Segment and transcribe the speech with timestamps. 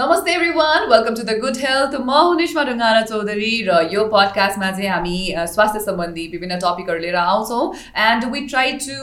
[0.00, 4.88] नमस्ते everyone welcome to the good health म हुनेशमा ढुङ्गाना चौधरी र यो पडकास्टमा चाहिँ
[4.88, 5.16] हामी
[5.46, 7.66] स्वास्थ्य सम्बन्धी विभिन्न टपिकहरू लिएर आउँछौँ
[8.04, 8.96] and we try to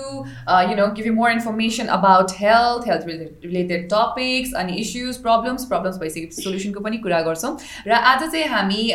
[0.69, 3.05] you know give you more information about health health
[3.45, 7.53] related topics अनि इस्युज प्रब्लम्स प्रब्लम्स भइसकेपछि सोल्युसनको पनि कुरा गर्छौँ
[7.87, 8.89] र आज चाहिँ हामी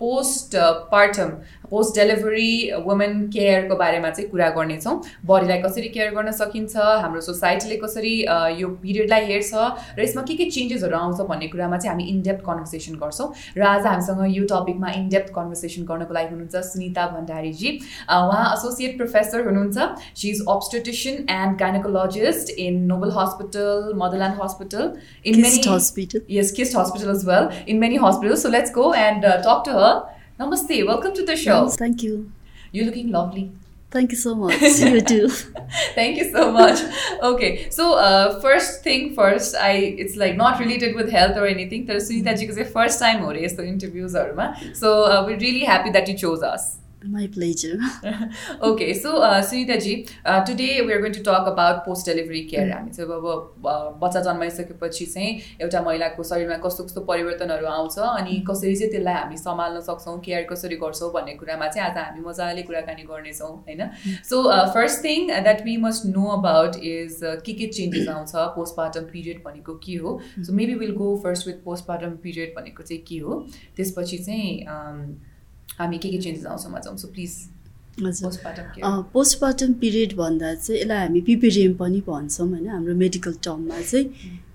[0.00, 0.56] post
[0.90, 1.30] partum
[1.74, 2.50] post delivery
[2.86, 4.94] women केयरको बारेमा चाहिँ कुरा गर्नेछौँ।
[5.26, 8.14] बडीलाई कसरी केयर गर्न सकिन्छ हाम्रो सोसाइटीले कसरी
[8.62, 9.52] यो पिरियडलाई हेर्छ
[9.98, 13.86] र यसमा के के चेन्जेसहरू आउँछ भन्ने कुरामा चाहिँ हामी इनडेप्थ कन्भर्सेसन गर्छौँ। र आज
[13.86, 17.70] हामीसँग यो टपिकमा इनडेप्थ कन्भर्सेसन गर्नको लागि हुनुहुन्छ सुनिता भण्डारीजी।
[18.08, 19.78] उहाँ एसोसिएट प्रोफेसर हुनुहुन्छ।
[20.20, 24.90] She is obstetrician and gynecologist in Nobel hospital motherland hospital
[25.26, 27.52] in many hospital yes kist hospital as well.
[27.66, 28.42] In many hospitals.
[28.42, 29.94] So let's go and uh, talk to her.
[30.39, 31.63] Namaste, welcome to the show.
[31.63, 32.31] Yes, thank you.
[32.71, 33.51] You're looking lovely.
[33.91, 34.61] Thank you so much.
[34.61, 35.29] you too.
[35.95, 36.81] Thank you so much.
[37.23, 39.71] Okay, so uh, first thing first, I
[40.03, 41.87] it's like not related with health or anything.
[41.87, 44.91] तर सुनिताजीको चाहिँ first time हो अरे यस्तो इन्टरभ्युजहरूमा so
[45.27, 46.67] we really happy that you chose us
[47.06, 47.78] My pleasure.
[48.62, 52.44] okay, so uh, Sunita ji, uh, today we are going to talk about post delivery
[52.48, 52.68] care.
[52.70, 58.74] हामी चाहिँ अब बच्चा जन्माइसकेपछि चाहिँ एउटा महिलाको शरीरमा कस्तो कस्तो परिवर्तनहरू आउँछ अनि कसरी
[58.76, 63.02] चाहिँ त्यसलाई हामी सम्हाल्न सक्छौँ केयर कसरी गर्छौँ भन्ने कुरामा चाहिँ आज हामी मजाले कुराकानी
[63.12, 63.84] गर्नेछौँ होइन?
[64.30, 64.42] So
[64.74, 69.74] first thing that we must know about is के के चेन्जेस आउँछ पोस्टमार्टम पिरियड भनेको
[69.84, 70.18] के हो?
[70.38, 73.44] So maybe will go first with postpartum period भनेको चाहिँ के हो?
[73.76, 75.32] त्यसपछि चाहिँ
[75.78, 77.32] हामी के के चेन्जेस आउँछौँ जाउँ सो प्लिज
[78.02, 78.30] हजुर।
[79.12, 82.68] पोस्टमार्टम पिरियड भन्दा चाहिँ यसलाई हामी पिपिरिएम पनि भन्छौँ होइन?
[82.68, 84.06] हाम्रो मेडिकल टर्ममा चाहिँ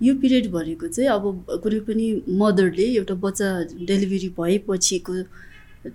[0.03, 1.23] यो पिरियड भनेको चाहिँ अब
[1.63, 2.07] कुनै पनि
[2.41, 3.47] मदरले एउटा बच्चा
[3.89, 5.13] डेलिभरी भएपछिको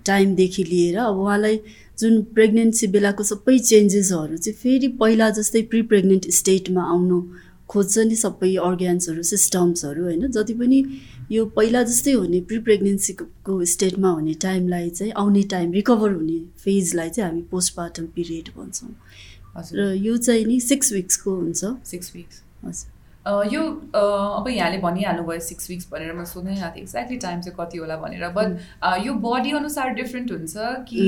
[0.05, 1.59] टाइमदेखि लिएर अब उहाँलाई
[1.99, 7.21] जुन प्रेग्नेन्सी बेलाको सबै चेन्जेसहरू चाहिँ फेरि पहिला जस्तै प्रि प्रेग्नेन्ट स्टेटमा आउनु
[7.69, 10.31] खोज्छ नि सबै अर्ग्यान्सहरू सिस्टम्सहरू होइन?
[10.31, 10.79] जति पनि
[11.31, 17.09] यो पहिला जस्तै हुने प्रि प्रेग्नेन्सीको स्टेटमा हुने टाइमलाई चाहिँ आउने टाइम रिकभर हुने फेजलाई
[17.09, 18.93] चाहिँ हामी पोस्टमार्टम पिरियड भन्छौँ।
[19.73, 22.93] र यो चाहिँ नि सिक्स विक्सको हुन्छ। सिक्स विक्स हजुर।
[23.53, 23.61] यो
[24.05, 27.95] अब यहाँले भनिहाल्नुभयो सिक्स विक्स भनेर म सोध्नै आएको थिएँ एक्ज्याक्टली टाइम चाहिँ कति होला
[27.97, 28.47] भनेर। बट
[29.05, 30.53] यो बडी अनुसार डिफ्रेन्ट हुन्छ
[30.89, 31.01] कि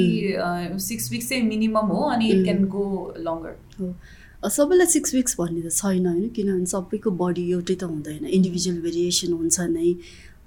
[0.81, 2.85] सिक्स विक्स चाहिँ मिनिमम हो अनि इट क्यान गो
[3.19, 3.94] लङ्गर हो।
[4.43, 9.33] सबैलाई सिक्स विक्स भन्ने त छैन होइन किनभने सबैको बडी एउटै त हुँदैन इन्डिभिजुअल भेरिएसन
[9.33, 9.93] हुन्छ नै।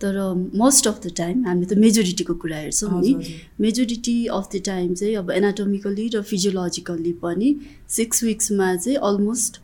[0.00, 0.16] तर
[0.56, 3.12] मोस्ट अफ द टाइम हामी त मेजोरिटीको कुरा हेर्छौँ नि।
[3.60, 7.48] मेजोरिटी अफ द टाइम चाहिँ अब एनाटोमिकली र फिजियोलोजिकल्ली पनि
[7.96, 9.60] सिक्स विक्समा चाहिँ अलमोस्ट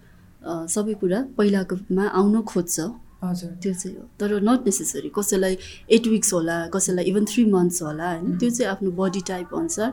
[0.74, 2.76] सबै कुरा पहिलाकोमा आउन खोज्छ।
[3.22, 5.56] हजुर। त्यो चाहिँ हो। तर नट नेसेसरी कसैलाई
[5.88, 8.36] एट विक्स होला कसैलाई इभन थ्री मन्थ्स होला होइन?
[8.38, 9.90] त्यो चाहिँ आफ्नो बडी टाइप अनुसार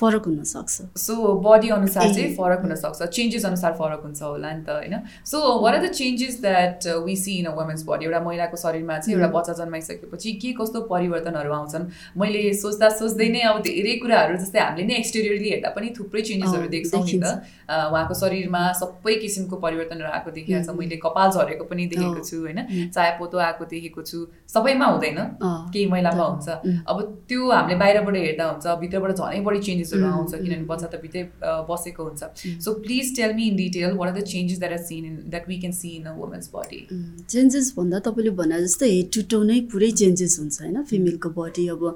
[0.00, 1.14] फरक हुनसक्छ सो
[1.46, 4.94] बडी अनुसार चाहिँ फरक हुनसक्छ चेन्जेस अनुसार फरक हुन्छ होला नि त होइन?
[5.24, 8.98] So what are the changes that we see in a women's body एउटा महिलाको शरीरमा
[8.98, 11.84] चाहिँ एउटा बच्चा जन्माइसकेपछि के कस्तो परिवर्तनहरू आउँछन्?
[12.16, 16.68] मैले सोच्दा सोच्दै नै अब धेरै कुराहरू जस्तै हामीले नै एक्सटेरियरली हेर्दा पनि थुप्रै चेन्जेसहरू
[16.76, 17.26] देख्छौँ नि त।
[17.70, 22.90] उहाँको शरीरमा सबै किसिमको परिवर्तनहरू आएको देखिएको छ मैले कपाल झरेको पनि देखेको छु होइन?
[22.94, 24.18] चाहे पोतो आएको देखेको छु।
[24.48, 26.48] सबैमा हुँदैन। केही महिलामा हुन्छ।
[26.90, 26.96] अब
[27.28, 31.22] त्यो हामीले बाहिरबाट हेर्दा हुन्छ भित्रबाट झनै बढी चेन्जेस चेन्जेसहरू आउँछ किनभने बच्चा त भित्रै
[31.66, 35.04] बसेको हुन्छ so please tell me in detail what are the changes that are seen
[35.04, 36.80] in that we can see in a women's body
[37.26, 41.68] changes भन्दा तपाईँले भने जस्तै हेड टु टो नै पुरै चेन्जेस हुन्छ होइन फिमेलको बडी
[41.68, 41.86] अब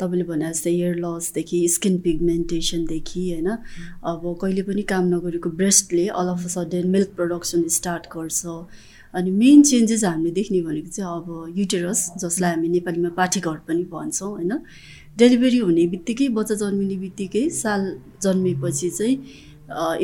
[0.00, 3.50] तपाईँले भने जस्तै इयर लसदेखि स्किन पिगमेन्टेसनदेखि होइन
[4.06, 8.56] अब कहिले पनि काम नगरेको ब्रेस्टले all of a sudden milk production start गर्छ
[9.14, 14.30] अनि मेन चेन्जेस हामीले देख्ने भनेको चाहिँ अब युटेरस जसलाई हामी नेपालीमा पाठीघर पनि भन्छौँ
[14.30, 14.52] होइन
[15.18, 17.82] डेलिभरी हुने बित्तिकै बच्चा जन्मिने बित्तिकै साल
[18.22, 19.16] जन्मेपछि चाहिँ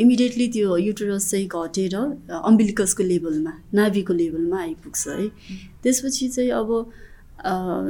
[0.01, 5.27] इमिडिएटली त्यो युटरस चाहिँ घटेर अम्बिलिकसको लेभलमा नाभीको लेभलमा आइपुग्छ है।
[5.83, 6.69] त्यसपछि चाहिँ अब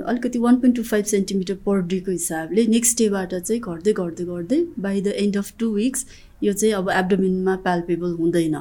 [0.09, 4.59] अलिकति one point two five centimetre per डेको हिसाबले नेक्स्ट डेबाट चाहिँ घट्दै घट्दै घट्दै
[4.79, 6.05] by the end of two weeks
[6.43, 8.55] यो चाहिँ अब एब्डोमिनमा प्याल्पेबल हुँदैन।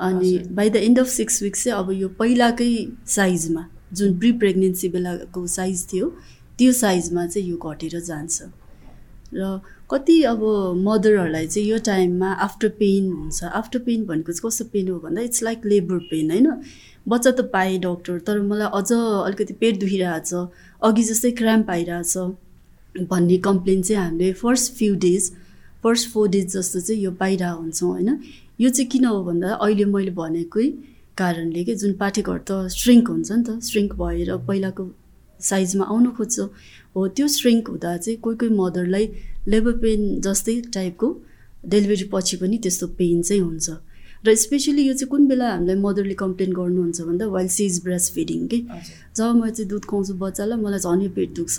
[0.00, 2.70] अनि by the end of six weeks चाहिँ अब यो पहिलाकै
[3.08, 6.12] साइजमा जुन प्रि प्रेग्नेन्सी बेलाको साइज थियो
[6.58, 8.42] त्यो साइजमा चाहिँ यो घटेर जान्छ।
[9.34, 9.60] र
[9.90, 10.42] कति अब
[10.76, 15.20] मदरहरूलाई चाहिँ यो टाइममा आफ्टर पेन हुन्छ। आफ्टर पेन भनेको चाहिँ कस्तो पेन हो भन्दा
[15.22, 16.48] इट्स लाइक लेबर पेन होइन?
[17.08, 20.34] बच्चा त पाएँ डक्टर तर मलाई अझ अलिकति पेट दुखिरहेछ
[20.82, 22.16] अघि जस्तै क्राम्प आइरहेछ
[23.08, 25.30] भन्ने कम्प्लेन चाहिँ हामीले first few days
[25.82, 28.18] first four days जस्तो चाहिँ यो पाइरहेको हुन्छौँ होइन?
[28.60, 30.66] यो चाहिँ किन हो भन्दा अहिले मैले भनेकै
[31.18, 34.84] कारणले कि जुन पाठेघर त स्ट्रिङ्क हुन्छ नि त स्ट्रिङ्क भएर पहिलाको
[35.40, 36.38] साइजमा आउनु खोज्छ।
[36.96, 39.04] हो त्यो स्ट्रिङ्क हुँदा चाहिँ कोही कोही मदरलाई
[39.48, 41.08] लेबर पेन जस्तै टाइपको
[41.64, 43.68] डेलिभरी पछि पनि त्यस्तो पेन चाहिँ हुन्छ।
[44.26, 48.12] र स्पेसली यो चाहिँ कुन बेला हामीलाई मदरले कम्प्लेन गर्नुहुन्छ भन्दा while she is breast
[48.14, 48.58] feeding कि
[49.16, 51.58] जब म चाहिँ दुध खुवाउँछु बच्चालाई मलाई झनै पेट दुख्छ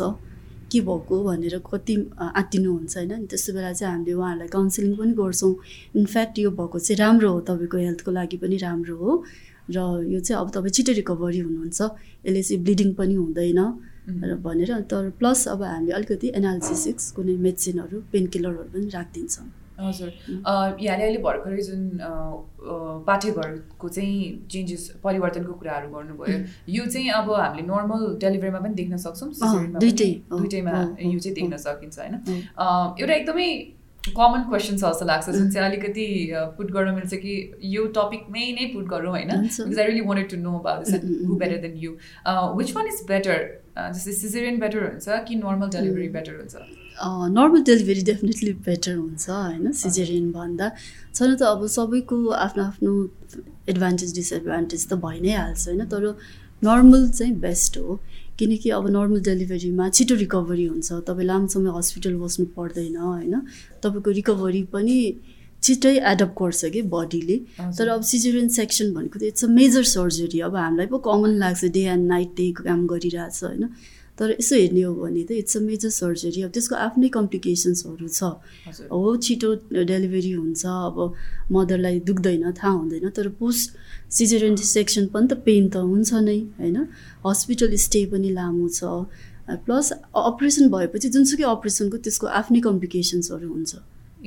[0.71, 3.11] के भएको भनेर कति आत्तिनुहुन्छ होइन?
[3.15, 5.53] अनि त्यस्तो बेला चाहिँ हामीले उहाँहरूलाई काउन्सिलिङ पनि गर्छौँ।
[5.95, 9.11] इनफ्याक्ट यो भएको चाहिँ राम्रो हो तपाईँको हेल्थको लागि पनि राम्रो हो।
[9.69, 9.77] र
[10.13, 11.80] यो चाहिँ अब तपाईँ छिटो रिकभरी हुनुहुन्छ
[12.25, 13.62] यसले चाहिँ ब्लिडिङ पनि हुँदैन
[14.25, 19.48] र भनेर तर प्लस अब हामीले अलिकति एनालिसिसिक्स कुनै मेडिसिनहरू पेन किलरहरू पनि राखिदिन्छौँ।
[19.80, 20.10] हजुर।
[20.83, 21.81] यहाँले अहिले भर्खरै जुन
[23.07, 24.16] पाठ्यघरको चाहिँ
[24.51, 26.38] चेन्जेस परिवर्तनको कुराहरू गर्नुभयो
[26.68, 29.30] यो चाहिँ अब हामीले नर्मल डेलिभरीमा पनि देख्न सक्छौँ
[29.80, 32.16] दुइटै, दुइटैमा यो चाहिँ देख्न। सकिन्छ होइन?
[33.00, 33.48] एउटा एकदमै
[34.07, 36.05] कमन क्वेसन छ जस्तो लाग्छ जुन चाहिँ अलिकति
[36.57, 37.33] पुट गर्न मिल्छ कि
[37.75, 41.35] यो टपिकमै नै पुट गरौँ होइन। Because I really wanted to know about this who.
[41.35, 41.91] Better than you
[42.57, 43.37] which one is better
[43.77, 46.55] जस्तै सिजेरियन बेटर हुन्छ कि नर्मल डेलिभरी बेटर हुन्छ?
[47.35, 49.71] नर्मल डेलिभरी डेफिनेटली बेटर हुन्छ होइन?
[49.83, 50.71] सिजेरियन भन्दा।
[51.15, 52.91] छन त अब सबैको आफ्नो आफ्नो
[53.69, 55.85] एडभान्टेज डिसएडभान्टेज त भइ नै हाल्छ होइन?
[55.85, 56.03] तर
[56.63, 57.99] नर्मल चाहिँ बेस्ट हो।
[58.39, 63.36] किनकि अब नर्मल डेलिभरीमा छिटो रिकभरी हुन्छ तपाईँ लामो समय हस्पिटल बस्नु पर्दैन होइन?
[63.83, 64.97] तपाईँको रिकभरी पनि
[65.63, 67.38] छिट्टै एडप्ट गर्छ कि बडीले।
[67.77, 71.65] तर अब सिजेरियन सेक्सन भनेको त इट्स अ मेजर सर्जरी अब हामीलाई पो कमन लाग्छ
[71.75, 73.63] डे एन्ड नाइट डे काम गरिरहेछ होइन?
[74.19, 78.21] तर यसो हेर्ने हो भने त इट्स अ मेजर सर्जरी अब त्यसको आफ्नै कम्प्लिकेसन्सहरू छ।
[78.92, 79.50] हो छिटो
[79.92, 80.98] डेलिभरी हुन्छ अब
[81.57, 83.68] मदरलाई दुख्दैन थाहा हुँदैन तर पोस्ट
[84.19, 86.77] सिजेरियन सेक्सन पनि त पेन त हुन्छ नै होइन?
[87.25, 88.81] हस्पिटल स्टे पनि लामो छ।
[89.66, 89.92] प्लस
[90.24, 93.71] अपरेसन भएपछि जुनसुकै अपरेसनको त्यसको आफ्नै कम्प्लिकेसन्सहरू हुन्छ।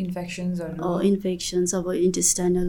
[0.02, 2.68] इन्फेक्सन्सहरू इन्फेक्सन्स अब इन्टेस्टाइनल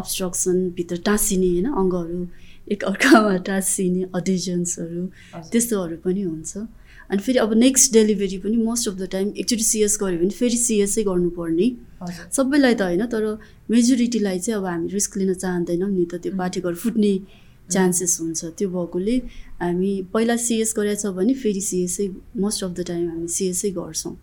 [0.00, 2.20] अब्स्ट्रक्सन भित्र टाँसिने होइन अङ्गहरू
[2.72, 5.04] एक अर्कामा टाँसिने अडिजन्सहरू।
[5.52, 6.52] त्यस्तोहरू पनि हुन्छ।
[7.10, 10.56] अनि फेरि अब नेक्स्ट डेलिभरी पनि मोस्ट अफ द टाइम एकचोटि सिएस गऱ्यो भने फेरि
[10.60, 11.68] सिएसै गर्नुपर्ने।
[12.36, 13.24] सबैलाई त होइन तर
[13.70, 17.14] मेजोरिटीलाई चाहिँ अब हामी रिस्क लिन चाहँदैनौँ नि त। त्यो पाठेघर फुट्ने
[17.72, 19.16] चान्सेस हुन्छ। त्यो भएकोले
[19.60, 24.14] हामी पहिला सिएस गरेछ भने फेरि सिएसै मोस्ट अफ द टाइम हामी सिएसै गर्छौँ।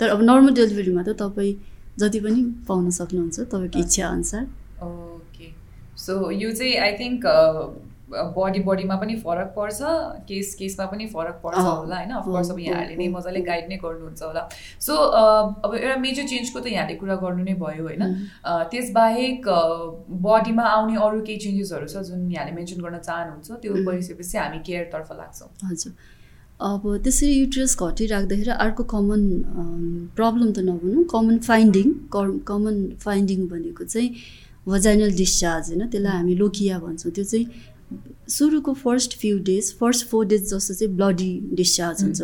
[0.00, 1.54] तर अब नर्मल डेलिभरीमा त तपाईँ
[2.00, 4.44] जति पनि पाउन सक्नुहुन्छ तपाईँको इच्छा अनुसार।
[4.80, 5.46] ओके
[6.00, 7.20] सो यो चाहिँ आई थिङ्क
[8.36, 9.78] बडी बडीमा पनि फरक पर्छ
[10.28, 12.10] केस केसमा पनि फरक पर्छ होला होइन?
[12.20, 14.42] अफकोर्स अब यहाँहरूले नै मजाले। गाइड नै गर्नुहुन्छ होला।
[14.80, 18.02] सो अब एउटा मेजर चेन्जको त यहाँले कुरा गर्नु नै भयो होइन?
[18.70, 19.48] त्यसबाहेक
[20.28, 23.72] बडीमा आउने अरू केही चेन्जेसहरू छ जुन यहाँले मेन्सन गर्न चाहनुहुन्छ त्यो.
[23.80, 25.92] गरिसकेपछि हामी केयरतर्फ लाग्छौँ। हजुर।
[26.60, 29.22] अब त्यसरी युट्रस घटिराख्दाखेरि अर्को कमन
[30.16, 31.86] प्रब्लम त नभनौँ कमन फाइन्डिङ
[32.50, 34.08] कमन फाइन्डिङ भनेको चाहिँ
[34.68, 35.86] भजाइनल डिस्चार्ज होइन?
[35.88, 37.46] त्यसलाई हामी लोकिया भन्छौँ। त्यो चाहिँ
[38.28, 42.22] सुरुको first few days first four days जस्तो चाहिँ ब्लडी डिस्चार्ज हुन्छ।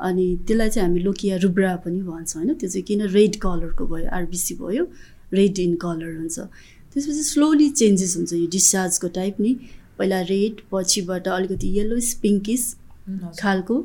[0.00, 2.54] अनि त्यसलाई चाहिँ हामी लोकिया रुब्रा पनि भन्छौँ होइन?
[2.54, 4.84] त्यो चाहिँ किन रेड कलरको भयो आरबिसी भयो
[5.32, 6.38] रेड इन कलर हुन्छ।
[6.92, 9.52] त्यसपछि स्लोली चेन्जेस हुन्छ यो डिस्चार्जको टाइप नि।
[9.98, 12.62] पहिला रेड पछिबाट अलिकति येलो पिङ्किस
[13.08, 13.76] उम्, हजुर। खालको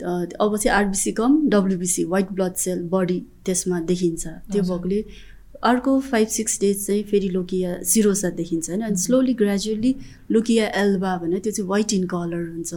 [0.00, 5.00] अब चाहिँ आरबिसी कम WBC white blood cell body त्यसमा देखिन्छ। त्यो। भएकोले
[5.62, 9.94] अर्को फाइभ सिक्स डेज चाहिँ फेरि लोकिया सिरोसा देखिन्छ होइन। अनि स्लोली ग्रेजुअली
[10.30, 12.74] लोकिया एल्बा भने त्यो चाहिँ वाइट इन कलर हुन्छ।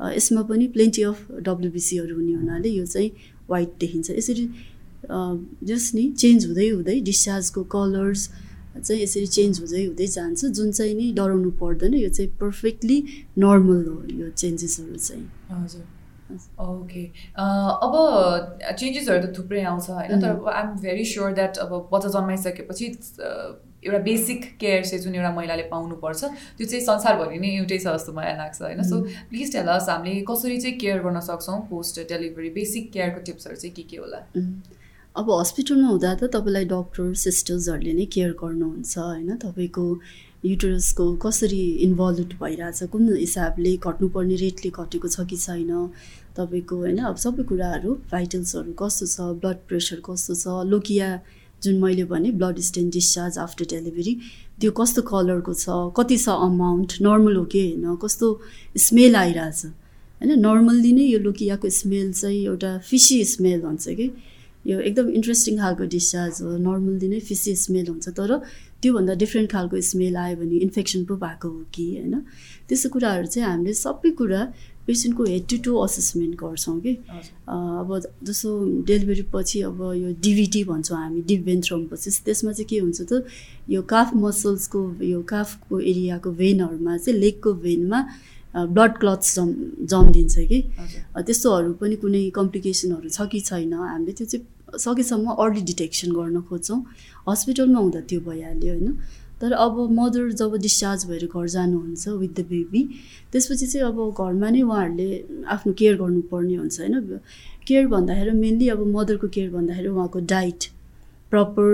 [0.00, 3.10] अ, यसमा पनि प्लेन्टी अफ डब्लुबिसीहरू हुने हुनाले यो चाहिँ
[3.50, 4.50] वाइट देखिन्छ। यसरी
[5.64, 8.28] जस नि चेन्ज हुँदै हुँदै डिस्चार्जको कलर्स
[8.84, 13.04] चाहिँ यसरी चेन्ज हुँदै हुँदै जान्छ। जुन चाहिँ नि डराउनु पर्दैन यो चाहिँ पर्फेक्टली
[13.38, 15.99] नर्मल हो यो चेन्जेसहरू चाहिँ। हजुर।
[16.66, 17.04] ओके
[17.86, 17.94] अब
[18.78, 20.20] चेन्जेसहरू त थुप्रै आउँछ होइन?
[20.20, 22.86] तर I am very sure that अब बच्चा जन्माइसकेपछि
[23.20, 23.30] अ,
[23.84, 28.12] एउटा बेसिक केयर चाहिँ जुन एउटा महिलाले पाउनुपर्छ त्यो चाहिँ संसारभरि नै एउटै छ जस्तो
[28.18, 28.82] मलाई लाग्छ होइन?
[28.90, 33.56] सो प्लिज टेल अस हामीले कसरी चाहिँ केयर गर्न सक्छौँ पोस्ट डेलिभरी बेसिक केयरको टिप्सहरू
[33.62, 34.20] चाहिँ के के होला?
[34.36, 34.52] उम्.
[35.16, 39.36] अब हस्पिटलमा हुँदा त तपाईँलाई डक्टर सिस्टर्सहरूले नै केयर गर्नुहुन्छ होइन?
[39.44, 39.86] तपाईँको
[40.44, 45.72] युटरसको कसरी इन्भल्भ भइरहेछ कुन हिसाबले घट्नुपर्ने रेटले घटेको छ कि छैन?
[46.36, 51.08] तपाईँको होइन अब सबै कुराहरू भाइटल्सहरू कस्तो छ ब्लड प्रेसर कस्तो छ लोकिया
[51.62, 54.14] जुन मैले भने blood stain discharge after delivery
[54.60, 58.26] त्यो कस्तो कलरको छ कति छ अमाउन्ट नर्मल हो कि होइन कस्तो
[58.86, 59.64] स्मेल आइरहेछ।
[60.20, 64.10] होइन नर्मल्ली नै यो लोकियाको स्मेल चाहिँ एउटा फिसी स्मेल हुन्छ कि।
[64.64, 68.36] यो एकदम इन्ट्रेस्टिङ खालको डिस्चार्ज हो नर्मल्ली नै फिसी स्मेल हुन्छ तर
[68.82, 72.20] त्योभन्दा डिफ्रेन्ट खालको स्मेल आयो भने इन्फेक्सन पो भएको हो कि होइन।
[72.68, 74.40] त्यस्तो कुराहरू चाहिँ हामीले सबै कुरा
[74.90, 76.92] पेसेन्टको हेड टु टु असेसमेन्ट गर्छौँ कि।
[77.48, 77.88] अब
[78.26, 78.50] जस्तो
[78.88, 83.24] डेलिभरी पछि अब यो डिभिटी भन्छौँ हामी डिप भेन्थ्रोम्पोसिस त्यसमा चाहिँ के हुन्छ त
[83.70, 88.00] यो काफ मसल्सको यो काफको एरियाको भेनहरूमा चाहिँ लेगको भेनमा
[88.74, 89.48] ब्लड क्लट्स जम
[89.90, 90.58] जम्दिन्छ कि।
[91.16, 96.80] त्यस्तोहरू पनि कुनै कम्प्लिकेसनहरू छ कि छैन हामीले त्यो चाहिँ सकेसम्म अर्ली डिटेक्सन गर्न खोज्छौँ।
[97.28, 98.88] हस्पिटलमा हुँदा त्यो भइहाल्यो होइन।
[99.40, 102.82] तर अब मदर जब डिस्चार्ज भएर घर जानुहुन्छ विथ द बेबी
[103.32, 105.08] त्यसपछि चाहिँ अब घरमा नै उहाँहरूले
[105.54, 107.20] आफ्नो केयर गर्नुपर्ने हुन्छ होइन?
[107.66, 110.64] केयर भन्दाखेरि मेनली अब मदरको केयर भन्दाखेरि उहाँको diet
[111.30, 111.72] proper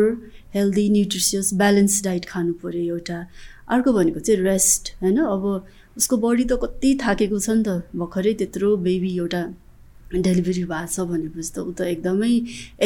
[0.54, 3.18] healthy nutritious balance diet खानु पऱ्यो एउटा।
[3.68, 5.18] अर्को भनेको चाहिँ रेस्ट होइन?
[5.18, 5.44] अब
[5.96, 9.42] उसको बडी त कति थाकेको छ नि त भर्खरै त्यत्रो बेबी एउटा
[10.14, 12.32] डेलिभरी भएको छ भनेपछि त ऊ त एकदमै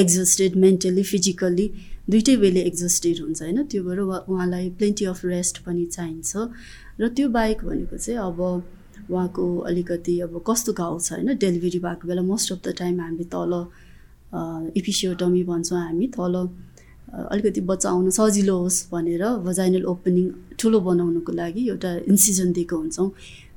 [0.02, 1.66] एक्जस्टेड मेन्टली फिजिकल्ली
[2.10, 3.58] दुइटै वेले एक्जस्टेड हुन्छ होइन?
[3.70, 6.32] त्यो भएर उहाँ उहाँलाई प्लेन्टी अफ रेस्ट पनि चाहिन्छ।
[7.00, 8.40] र त्यो बाहेक भनेको चाहिँ अब
[9.10, 11.36] उहाँको अलिकति अब कस्तो घाउ छ होइन?
[11.36, 13.52] डेलिभरी भएको बेला मोस्ट अफ द टाइम हामी तल
[14.80, 16.34] इपिसियोटमी भन्छौँ हामी तल
[17.10, 20.26] अलिकति बच्चा आउनु सजिलो होस् भनेर भजाइनल ओपनिङ
[20.58, 23.08] ठुलो बनाउनुको लागि एउटा इन्सिजन दिएको हुन्छौँ।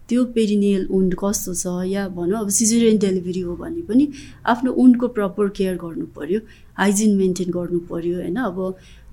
[0.10, 4.08] त्यो पेरिनियल उन्ड कस्तो छ या भनौँ अब सिजेरियन डेलिभरी हो भने पनि
[4.46, 6.40] आफ्नो उन्डको प्रपर केयर गर्नु पऱ्यो
[6.78, 8.36] हाइजिन मेन्टेन गर्नु पऱ्यो होइन?
[8.36, 8.58] अब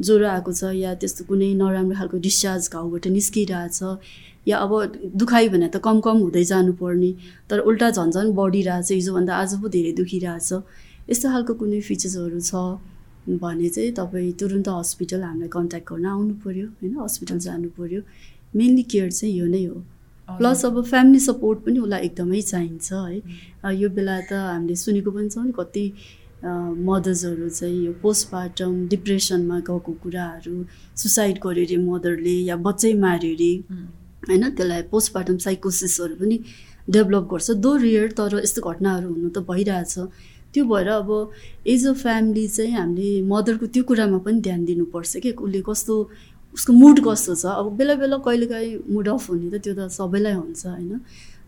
[0.00, 3.80] ज्वरो आएको छ या त्यस्तो कुनै नराम्रो खालको डिस्चार्ज घाउबाट निस्किरहेछ
[4.48, 4.72] या अब
[5.20, 7.10] दुखाइ भने त कम कम हुँदै जानुपर्ने
[7.50, 10.50] तर उल्टा झन्झन बढिरहेछ हिजोभन्दा आज पो धेरै दुखिरहेछ।
[11.10, 12.52] यस्तो खालको कुनै फिचर्सहरू छ
[13.44, 16.92] भने चाहिँ तपाईँ तुरुन्त हस्पिटल हामीलाई कन्ट्याक्ट गर्न आउनु पऱ्यो होइन?
[16.98, 18.00] हस्पिटल जानु पऱ्यो
[18.56, 19.82] मेनली केयर चाहिँ यो नै हो।
[20.38, 25.28] प्लस अब फ्यामिली सपोर्ट पनि उसलाई एकदमै चाहिन्छ है। यो बेला त हामीले सुनेको पनि
[25.28, 25.84] छौँ नि कति
[26.88, 30.56] मदर्सहरू चाहिँ यो पोस्टमार्टम डिप्रेसनमा गएको कुराहरू
[31.02, 33.52] सुसाइड गर्यो अरे मदरले या बच्चै मार्यो अरे
[34.28, 34.44] होइन?
[34.56, 36.36] त्यसलाई पोस्टमार्टम साइकोसिसहरू पनि
[36.88, 39.94] डेभलप गर्छ। दो रियर तर यस्तो घटनाहरू हुनु त भइरहेछ।
[40.52, 41.10] त्यो भएर अब
[41.72, 45.30] एज अ फ्यामिली चाहिँ हामीले मदरको त्यो कुरामा पनि ध्यान दिनुपर्छ कि?
[45.30, 45.94] उसले कस्तो
[46.54, 47.46] उसको मुड कस्तो छ?
[47.46, 50.98] अब बेला बेला कहिलेकाहीँ मुड अफ हुने त त्यो त सबैलाई हुन्छ होइन?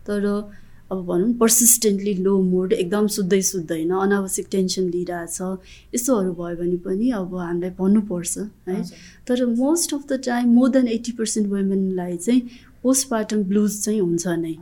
[0.07, 0.25] तर
[0.91, 5.37] अब भनौँ पर्सिस्टेन्टली लो मुड एकदम सुत्दै सुत्दैन अनावश्यक टेन्सन लिइरहेछ
[5.95, 8.83] यस्तोहरू भयो भने पनि अब हामीलाई भन्नुपर्छ है?
[9.27, 12.41] तर most of the time more than eighty percent वुमेनलाई चाहिँ
[12.83, 14.55] पोस्टपार्टम ब्लुज चाहिँ हुन्छ नै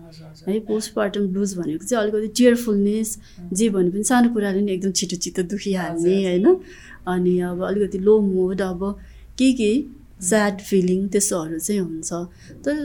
[0.47, 0.59] है?
[0.69, 3.17] पोस्टपार्टम ब्लुज भनेको चाहिँ अलिकति टियरफुलनेस
[3.53, 6.47] जे भने पनि सानो कुराले नै एकदम छिटो छिटो दुखिहाल्ने होइन?
[7.07, 8.81] अनि अब अलिकति लो मुड अब
[9.37, 9.71] के के
[10.21, 12.13] स्याड फिलिङ त्यस्तोहरू चाहिँ हुन्छ।
[12.65, 12.75] तर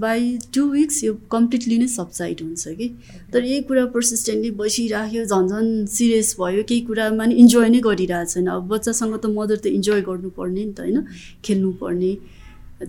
[0.00, 2.88] बाई टु विक्स यो कम्प्लिटली नै सब्साइड हुन्छ कि।
[3.32, 8.32] तर यही कुरा पर्सिस्टेन्टली बसिराख्यो झन् झन् सिरियस भयो केही कुरामा नि इन्जोय नै गरिरहेको
[8.32, 10.98] छैन अब बच्चासँग त मदर त इन्जोय गर्नुपर्ने नि त होइन?
[11.44, 12.12] खेल्नुपर्ने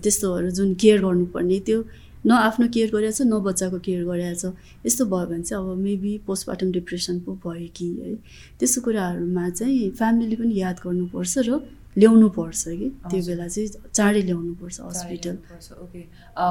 [0.02, 1.78] त्यस्तोहरू जुन केयर गर्नुपर्ने त्यो
[2.26, 4.44] न आफ्नो केयर गरिरहेछ न बच्चाको केयर गरिरहेछ।
[4.86, 8.14] यस्तो भयो भने चाहिँ अब मेबी पोस्टमार्टम डिप्रेसन पो भयो कि है?
[8.58, 11.60] त्यस्तो कुराहरूमा चाहिँ फ्यामिलीले पनि याद गर्नुपर्छ र
[11.96, 12.88] ल्याउनु पर्छ कि?
[13.10, 15.36] त्यो बेला चाहिँ चाँडै ल्याउनु पर्छ हस्पिटल।
[15.82, 16.00] ओके।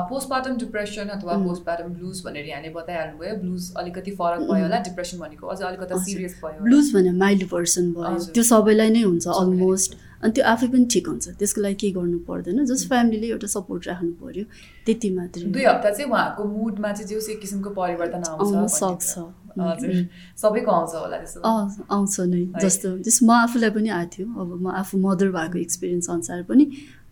[0.09, 5.17] पोस्टमार्टम डिप्रेसन अथवा पोस्टमार्टम ब्लुज भनेर यहाँले बताइहाल्नु भयो ब्लुज अलिकति फरक भयो होला डिप्रेसन
[5.19, 9.95] भनेको अझ अलिकति सिरियस भयो ब्लुज भने माइल्ड पर्सन भयो। त्यो सबैलाई नै हुन्छ अलमोस्ट
[10.17, 13.87] अनि त्यो आफै पनि ठिक हुन्छ। त्यसको लागि केही गर्नु पर्दैन। जस्ट फ्यामिलीले एउटा सपोर्ट
[13.87, 14.43] राख्नु पर्यो।
[14.85, 19.11] त्यति मात्रै दुई हप्ता चाहिँ उहाँको मुडमा चाहिँ जे किसिमको परिवर्तन आउँछ सक्छ।
[19.59, 19.93] हजुर
[20.41, 24.65] सबैको आउँछ होला त्यसो आउँछ नै। जस्तो जस म आफूलाई पनि आएको थियो। अब म
[24.81, 26.65] आफू मदर भएको एक्सपिरियन्स अनुसार पनि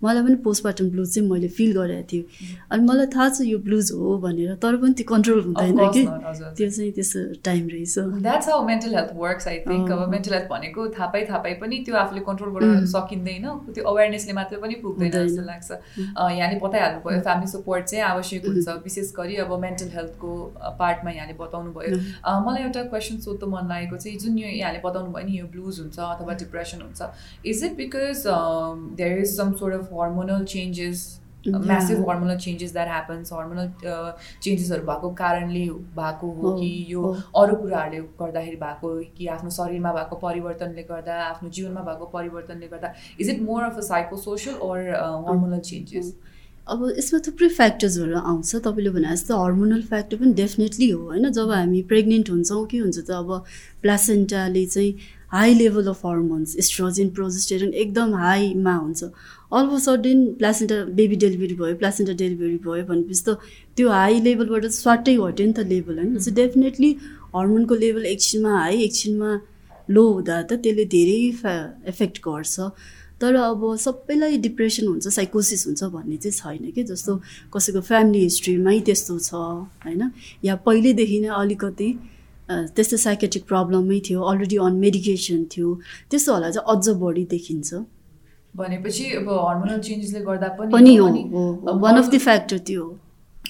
[0.06, 2.24] मलाई पनि पोस्टमार्टम ब्लुज चाहिँ मैले फिल गरेको थिएँ
[2.72, 6.04] अनि मलाई थाहा छ यो ब्लुज हो भनेर तर पनि त्यो कन्ट्रोल हुँदैन कि।
[6.58, 7.96] त्यो चाहिँ त्यस्तो टाइम रहेछ।
[8.26, 11.54] That's how mental health works I think अब मेन्टल हेल्थ भनेको थाहा पाइ थाहा पाइ
[11.62, 17.00] पनि त्यो आफूले कन्ट्रोल गर्न सकिँदैन। त्यो अवेरनेसले मात्रै पनि पुग्दैन जस्तो लाग्छ। यहाँले बताइहाल्नु
[17.08, 20.32] भयो फ्यामिली सपोर्ट चाहिँ आवश्यक हुन्छ। विशेष गरी अब मेन्टल हेल्थको
[20.80, 21.98] पार्टमा यहाँले बताउनु भयो
[22.46, 25.80] मलाई एउटा क्वेसन सोध्नु मन लागेको चाहिँ जुन यो यहाँले बताउनु भयो नि यो ब्लुज
[25.80, 27.02] हुन्छ अथवा डिप्रेसन हुन्छ।
[27.46, 28.24] Is it because
[29.00, 31.06] there is some sort of hormonal changes
[31.48, 33.68] massive hormonal changes that happens hormonal
[34.44, 35.66] चेन्जेसहरू भएको कारणले
[35.98, 37.02] भएको हो कि यो
[37.42, 42.94] अरू कुराहरूले गर्दाखेरि भएको कि आफ्नो शरीरमा भएको परिवर्तनले गर्दा आफ्नो जीवनमा भएको परिवर्तनले गर्दा
[43.20, 43.86] is it more of a
[44.24, 44.80] psychosocial or
[45.28, 46.14] hormonal changes
[46.68, 51.32] अब यसमा थुप्रै फ्याक्टर्सहरू आउँछ तपाईँले भने जस्तो हर्मोनल फ्याक्टर पनि डेफिनेटली हो होइन?
[51.32, 53.30] जब हामी प्रेग्नेन्ट हुन्छौँ के हुन्छ त अब
[53.82, 54.94] प्लासेन्टाले चाहिँ
[55.36, 61.56] high level of hormones oestrogen progesterone एकदम हाईमा हुन्छ। All of sudden placenta baby delivery
[61.62, 63.38] भयो प्लासेन्टा डेलिभरी भयो भनेपछि त
[63.78, 66.92] त्यो हाई लेभलबाट स्वाटै घट्यो नि त लेभल होइन। सो डेफिनेटली
[67.36, 69.32] हर्मोनको लेभल एकछिनमा हाई एकछिनमा
[69.90, 71.20] लो हुँदा त त्यसले धेरै
[71.92, 72.72] एफेक्ट गर्छ।
[73.22, 76.84] तर अब सबैलाई डिप्रेसन हुन्छ साइकोसिस हुन्छ भन्ने चाहिँ छैन कि?
[76.84, 77.12] जस्तो
[77.54, 79.34] कसैको फ्यामिली हिस्ट्रीमै त्यस्तो छ
[79.84, 80.12] होइन?
[80.48, 81.90] या पहिल्यैदेखि नै अलिकति
[82.50, 85.70] त्यस्तो साइकेट्रिक प्रब्लमै थियो अलरेडी अन मेडिकेसन थियो।
[86.10, 87.70] त्यस्तो होला चाहिँ अझ बढी देखिन्छ।
[88.54, 92.84] भनेपछि अब हर्मोनल चेन्जेसले गर्दा पनि वान अफ द फ्याक्टर त्यो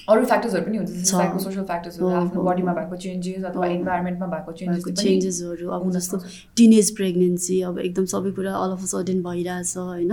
[0.08, 4.98] अरू फ्याक्टर्सहरू पनि हुन्छ जस्तो सोसल फ्याक्टर्सहरू आफ्नो बडीमा। भएको चेन्जेस अथवा। इन्भाइरोमेन्टमा भएको चेन्जेस
[5.02, 6.16] चेन्जेसहरू अब जस्तो।
[6.56, 10.12] टिनेज प्रेग्नेन्सी अब एकदम सबै कुरा अल अफ सडन भइरहेछ होइन।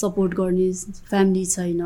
[0.00, 0.72] सपोर्ट गर्ने
[1.10, 1.82] फ्यामिली छैन।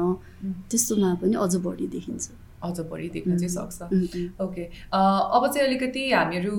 [0.70, 2.24] त्यस्तोमा पनि अझ बढी देखिन्छ।
[2.64, 3.48] अझ बढी देख्न चाहिँ.
[3.48, 4.40] सक्छ.
[4.42, 6.56] ओके अब चाहिँ अलिकति हामीहरू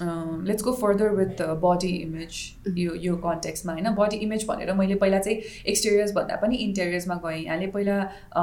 [0.00, 2.34] let's go further with body image
[2.78, 3.88] यो यो कन्टेक्समा होइन?
[3.94, 5.36] बडी इमेज भनेर मैले पहिला चाहिँ
[5.68, 7.96] एक्सटेरियर्स भन्दा पनि इन्टेरियर्समा गएँ। यहाँले पहिला
[8.32, 8.42] अ,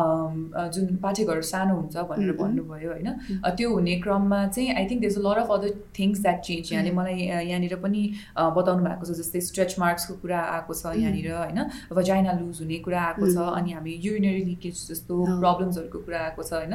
[0.76, 2.38] जुन पाठेघर सानो हुन्छ भनेर Mhm.
[2.42, 3.08] भन्नुभयो होइन?
[3.44, 6.72] अ, त्यो हुने क्रममा चाहिँ I think there's a lot of other things that change
[6.74, 7.18] यहाँले मलाई
[7.50, 8.04] यहाँनिर पनि
[8.58, 11.60] बताउनु भएको छ जस्तै स्ट्रेच मार्क्सको कुरा आएको छ यहाँनिर होइन?
[11.92, 13.38] भजाइना लुज हुने कुरा आएको छ.
[13.60, 16.74] अनि हामी युरिनरी लिकेज जस्तो। प्रब्लम्सहरूको कुरा आएको छ होइन?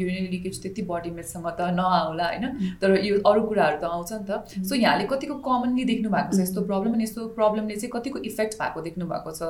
[0.00, 2.44] युरिनरी लिकेज त्यति बडी इमेजसँग त नआउला होइन?
[2.82, 6.40] तर यो अरू कुराहरू त आउँछ नि त सो यहाँले कतिको कमनली देख्नु भएको छ
[6.40, 9.42] यस्तो प्रब्लम अनि यस्तो प्रब्लमले चाहिँ कतिको इफेक्ट भएको देख्नु भएको छ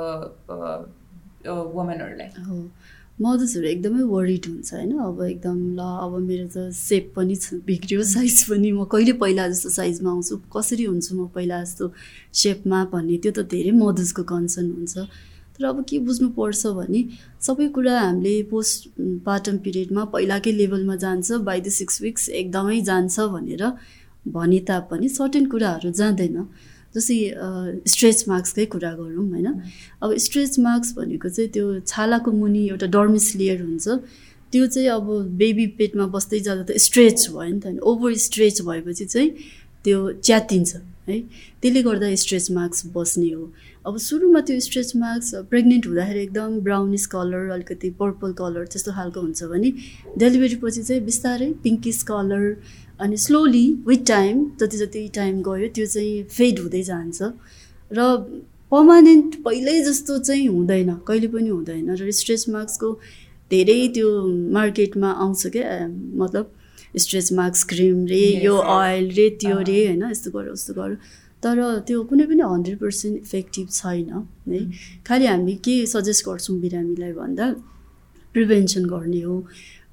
[1.76, 2.28] वुमेनहरूलाई
[3.20, 4.92] मदर्सहरू एकदमै वरिड हुन्छ होइन?
[4.98, 9.48] अब एकदम ल अब मेरो त सेप पनि छ बिग्रियो साइज पनि। म कहिले पहिला
[9.48, 10.36] जस्तो साइजमा आउँछु?
[10.56, 11.84] कसरी हुन्छु म पहिला जस्तो
[12.42, 14.96] सेपमा भन्ने त्यो त धेरै मदर्सको कन्सर्न हुन्छ।
[15.52, 17.00] तर अब के बुझ्नुपर्छ भने
[17.44, 18.88] सबै कुरा हामीले पोस्ट
[19.28, 23.62] पार्टम पिरियडमा पहिलाकै लेभलमा जान्छ बाई द सिक्स विक्स एकदमै जान्छ भनेर
[24.26, 26.36] भने तापनि सर्टेन कुराहरू जाँदैन।
[26.94, 27.18] जस्तै
[27.86, 29.48] स्ट्रेच मार्क्सकै कुरा गरौँ होइन?
[30.02, 33.86] अब स्ट्रेच मार्क्स भनेको चाहिँ त्यो छालाको मुनि एउटा डर्मिस लेयर हुन्छ।
[34.52, 35.06] त्यो चाहिँ अब
[35.38, 39.30] बेबी पेटमा बस्दै जाँदा त स्ट्रेच भयो नि त ओभर स्ट्रेच भएपछि चाहिँ
[39.84, 40.70] त्यो च्यातिन्छ।
[41.10, 41.20] है।
[41.62, 43.44] त्यसले गर्दा स्ट्रेच मार्क्स बस्ने हो।
[43.86, 49.20] अब सुरुमा त्यो स्ट्रेच मार्क्स प्रेग्नेन्ट हुँदाखेरि एकदम ब्राउनिस कलर अलिकति पर्पल कलर त्यस्तो खालको
[49.20, 49.72] हुन्छ भने
[50.18, 52.44] डेलिभरी पछि चाहिँ बिस्तारै पिङ्किस कलर
[53.00, 57.18] अनि स्लोली विथ टाइम जति जति टाइम गयो त्यो चाहिँ फेड हुँदै जान्छ।
[57.92, 58.00] र
[58.72, 62.88] पर्मानेन्ट पहिल्यै जस्तो चाहिँ हुँदैन कहिले पनि हुँदैन। र स्ट्रेच मार्क्सको
[63.50, 64.08] धेरै त्यो
[64.54, 65.68] मार्केटमा आउँछ क्या
[66.22, 66.52] मतलब
[66.96, 68.56] स्ट्रेच मार्क्स क्रिम रे यो.
[68.56, 70.94] अयल रे त्यो अँ। रे होइन यस्तो गर उस्तो गर
[71.42, 71.56] तर
[71.86, 74.60] त्यो कुनै पनि हन्ड्रेड पर्सेन्ट इफेक्टिभ छैन है।
[75.06, 77.52] खालि हामी के सजेस्ट गर्छौँ बिरामीलाई भन्दा
[78.34, 79.44] प्रिभेन्सन गर्ने हो।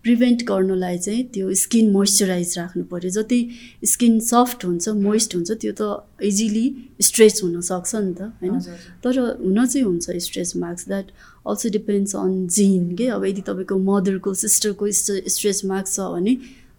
[0.03, 3.39] प्रिभेन्ट गर्नलाई चाहिँ त्यो स्किन मोइस्चराइज राख्नु पऱ्यो। जति
[3.86, 5.81] स्किन सफ्ट हुन्छ मोइस्ट हुन्छ त्यो त
[6.23, 6.65] इजिली
[7.01, 8.60] स्ट्रेच हुनसक्छ नि त होइन।
[9.03, 11.12] तर हुन चाहिँ हुन्छ stretch marks that
[11.47, 13.07] also depends on gene के?
[13.07, 16.38] अब यदि तपाईँको मदरको सिस्टरको स्ट्रेच मार्क्स छ भने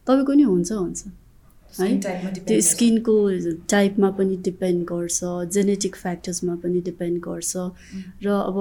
[0.09, 1.05] तपाईँको नि हुन्छ हुन्छ।
[1.81, 2.01] है?
[2.01, 3.15] त्यो। स्किनको
[3.71, 5.21] टाइपमा पनि डिपेन्ड गर्छ
[5.53, 7.53] जेनेटिक फ्याक्टर्समा पनि डिपेन्ड गर्छ।
[8.25, 8.57] र अब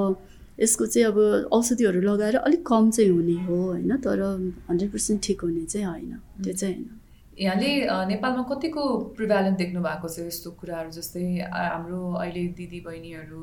[0.59, 1.17] यसको चाहिँ अब
[1.51, 3.97] औषधिहरू लगाएर अलिक कम चाहिँ हुने हो होइन?
[3.97, 4.21] तर
[4.69, 6.89] हन्ड्रेड पर्सेन्ट ठिक हुने चाहिँ होइन। त्यो चाहिँ होइन।
[7.37, 7.69] यहाँले
[8.09, 8.83] नेपालमा कतिको
[9.17, 10.89] प्रिभ्यालेन्ट देख्नु भएको छ यस्तो कुराहरू?
[10.89, 13.41] जस्तै हाम्रो अहिले दिदी बहिनीहरू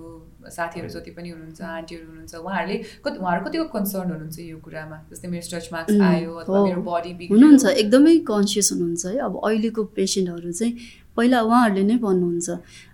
[0.51, 4.97] साथीहरू जति पनि हुनुहुन्छ आन्टीहरू हुनुहुन्छ उहाँहरूले कति उहाँहरू कतिको कन्सर्न हुनुहुन्छ यो कुरामा?
[5.15, 9.83] जस्तै मेरो स्ट्रेच मार्क्स आयो अथवा। मेरो बडी हुनुहुन्छ एकदमै कन्सियस हुनुहुन्छ है। अब अहिलेको
[9.95, 10.75] पेसेन्टहरू चाहिँ
[11.15, 12.49] पहिला उहाँहरूले नै भन्नुहुन्छ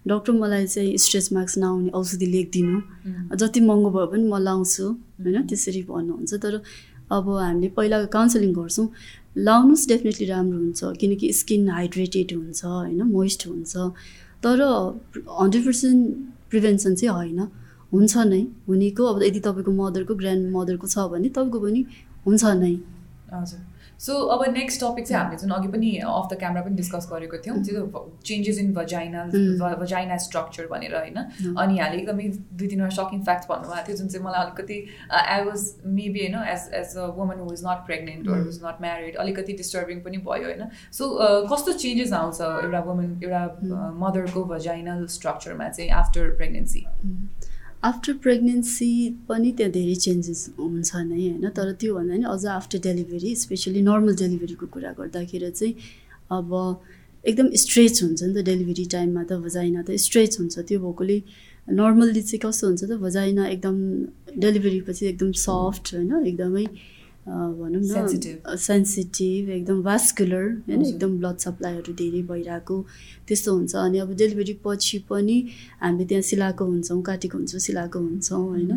[0.05, 2.77] डक्टर मलाई चाहिँ स्ट्रेच मार्क्स नआउने औषधि लेखिदिनु।
[3.41, 4.85] जति महँगो भए पनि म लाउँछु।
[5.25, 6.61] होइन त्यसरी भन्नुहुन्छ। तर
[7.11, 8.87] अब हामीले पहिला काउन्सिलिङ गर्छौँ।
[9.37, 13.77] लाउनुहोस् डेफिनेटली राम्रो हुन्छ किनकि स्किन हाइड्रेटेड हुन्छ होइन मोइस्ट हुन्छ।
[14.45, 14.63] तर
[15.41, 16.01] हन्ड्रेड पर्सेन्ट
[16.51, 17.41] प्रिभेन्सन चाहिँ होइन
[17.93, 21.81] हुन्छ नै। हुनेको अब यदि तपाईँको मदरको ग्रान्ड मदरको छ भने तपाईँको पनि
[22.27, 22.75] हुन्छ नै।
[23.33, 23.61] हजुर।
[24.01, 27.39] सो अब नेक्स्ट टपिक चाहिँ हामीले जुन अघि पनि अफ द क्यामरा पनि डिस्कस गरेको
[27.47, 29.75] थियौँ त्यो changes in vagina Mm.
[29.81, 31.57] Vagina structure भनेर होइन Mm.
[31.63, 32.29] अनि यहाँले एकदमै
[32.63, 34.79] दुई तिनवटा सकिङ फ्याक्ट भन्नुभएको थियो जुन चाहिँ मलाई अलिकति
[35.21, 35.67] आई वाज
[35.99, 38.29] मेबी होइन as as a woman who is not pregnant.
[38.29, 40.69] Or is not married अलिकति डिस्टर्बिङ पनि भयो होइन
[41.01, 41.13] सो
[41.53, 43.45] कस्तो चेन्जेस आउँछ एउटा वुमन एउटा.
[44.01, 46.85] मदरको भजाइनल स्ट्रक्चरमा चाहिँ आफ्टर प्रेग्नेन्सी
[47.83, 48.89] आफ्टर प्रेग्नेन्सी
[49.29, 51.49] पनि त्यहाँ धेरै चेन्जेस हुन्छ नै होइन?
[51.57, 55.75] तर त्योभन्दा नि अझ आफ्टर डेलिभरी स्पेसली नर्मल डेलिभरीको कुरा गर्दाखेरि चाहिँ
[56.31, 56.53] अब
[57.25, 61.19] एकदम स्ट्रेच हुन्छ नि त डेलिभरी टाइममा त भजाइना त स्ट्रेच हुन्छ। त्यो भएकोले
[61.81, 63.77] नर्मल्ली चाहिँ कस्तो हुन्छ त भजाइना एकदम
[64.45, 66.13] डेलिभरी पछि एकदम सफ्ट होइन?
[66.27, 66.65] एकदमै
[67.27, 67.81] भनौँ.
[67.81, 72.77] न सेन्सिटिभ एकदम भास्कुलर होइन। एकदम ब्लड सप्लाईहरू धेरै भइरहेको
[73.29, 75.37] त्यस्तो हुन्छ। अनि अब डेलिभरी पछि पनि
[75.81, 78.71] हामीले त्यहाँ सिलाएको हुन्छौँ काटेको हुन्छौँ सिलाएको हुन्छौँ होइन।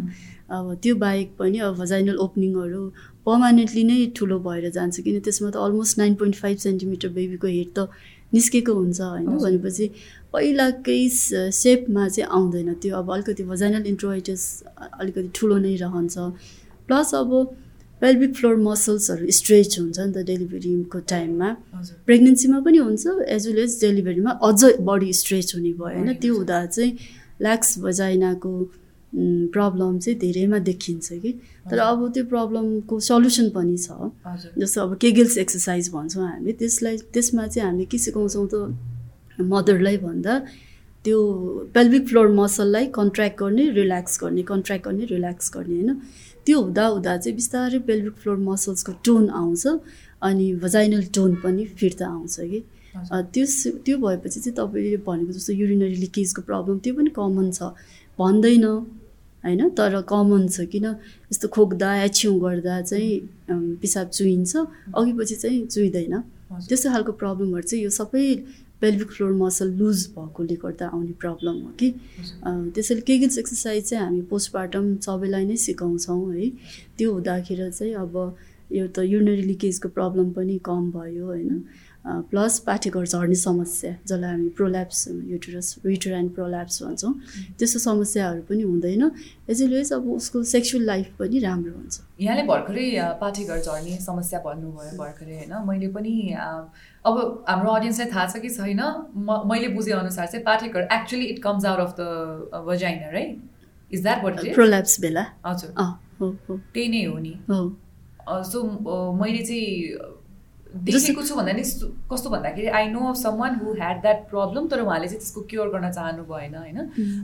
[0.52, 2.82] अब त्यो बाहेक पनि अब भजाइनल ओपनिङहरू
[3.26, 7.70] पर्मानेन्टली नै ठुलो भएर जान्छ। किन त्यसमा त almost nine point five centimetre बेबीको head
[7.78, 7.90] त
[8.34, 9.86] निस्केको हुन्छ होइन। भनेपछि
[10.34, 14.42] पहिलाकै सेपमा चाहिँ आउँदैन। त्यो अब अलिकति भजाइनल इन्ट्रोइटिस
[15.00, 16.16] अलिकति ठुलो नै रहन्छ।
[16.88, 17.30] प्लस अब
[18.02, 21.50] पेल्भिक फ्लोर मसल्सहरू स्ट्रेच हुन्छ नि त डेलिभरीको टाइममा
[22.06, 26.66] प्रेग्नेन्सीमा पनि हुन्छ एज वेल एज डेलिभरीमा अझ बडी स्ट्रेच हुने भयो होइन। त्यो। हुँदा
[26.66, 26.92] चाहिँ
[27.42, 28.52] ल्याक्स भजाइनाको
[29.54, 31.32] प्रब्लम चाहिँ धेरैमा देखिन्छ कि।
[31.70, 33.88] तर अब त्यो प्रब्लमको सल्युसन पनि छ।
[34.58, 38.76] जस्तो अब केगल्स एक्सर्साइज भन्छौँ हामी त्यसलाई त्यसमा चाहिँ हामीले के सिकाउँछौँ त
[39.42, 40.40] मदरलाई भन्दा
[41.06, 41.20] त्यो
[41.74, 46.00] पेल्भिक फ्लोर मसललाई कन्ट्र्याक्ट गर्ने रिल्याक्स गर्ने कन्ट्र्याक्ट गर्ने रिल्याक्स गर्ने होइन।
[46.46, 49.66] त्यो हुँदा हुँदा चाहिँ बिस्तारै पेल्भिक फ्लोर मसल्सको टोन आउँछ
[50.22, 52.60] अनि भजाइनल टोन पनि फिर्ता आउँछ कि।
[53.34, 53.46] त्यो
[53.86, 57.74] त्यो भएपछि चाहिँ तपाईँले भनेको जस्तो युरिनरी लिकेजको प्रब्लम त्यो पनि कमन छ।
[58.20, 58.66] भन्दैन
[59.44, 59.70] होइन?
[59.78, 60.86] तर कमन छ किन?
[61.32, 63.12] यस्तो खोक्दा एछ्यौँ गर्दा चाहिँ
[63.82, 64.56] पिसाब चुइन्छ
[64.96, 68.24] अघि पछि चाहिँ हजुर। त्यस्तो खालको प्रब्लमहरू चाहिँ यो सबै
[68.84, 71.90] पेल्भिक फ्लोर मसल लुज भएकोले गर्दा आउने प्रब्लम हो कि?
[72.76, 76.50] त्यसैले केगिल्स एक्सर्साइज चाहिँ हामी पोस्टपार्टम सबैलाई नै सिकाउँछौँ है।
[76.98, 78.36] त्यो हुँदाखेरि चाहिँ अब
[78.72, 81.64] यो त युरिनरी लिकेजको प्रब्लम पनि कम भयो होइन?
[82.06, 87.14] प्लस पाठेघर झर्ने समस्या जसलाई हामी प्रोल्याप्स युटरस युटराइन प्रोल्याप्स भन्छौँ
[87.60, 89.04] त्यस्तो समस्याहरू पनि हुँदैन।
[89.50, 92.88] एज अब उसको सेक्सुअल लाइफ पनि राम्रो हुन्छ। यहाँले भर्खरै
[93.22, 95.54] पाठेघर झर्ने समस्या भन्नुभयो भर्खरै होइन?
[95.68, 96.14] मैले पनि
[97.06, 98.82] अब हाम्रो अडियन्सलाई थाहा छ कि छैन
[99.16, 104.24] म मैले बुझेअनुसार चाहिँ पाठेघर actually it comes out of the vagina right is that
[104.24, 105.24] what prolapse बेला?
[105.46, 105.72] हजुर।
[106.74, 107.34] त्यही नै हो नि।
[108.52, 108.64] सो
[109.22, 110.22] मैले चाहिँ
[110.74, 111.64] देखेको छु भन्दा नि
[112.12, 115.70] कस्तो भन्दाखेरि I know of someone who had that problem तर उहाँले चाहिँ त्यसको क्योर
[115.70, 116.80] गर्न चाहनु भएन होइन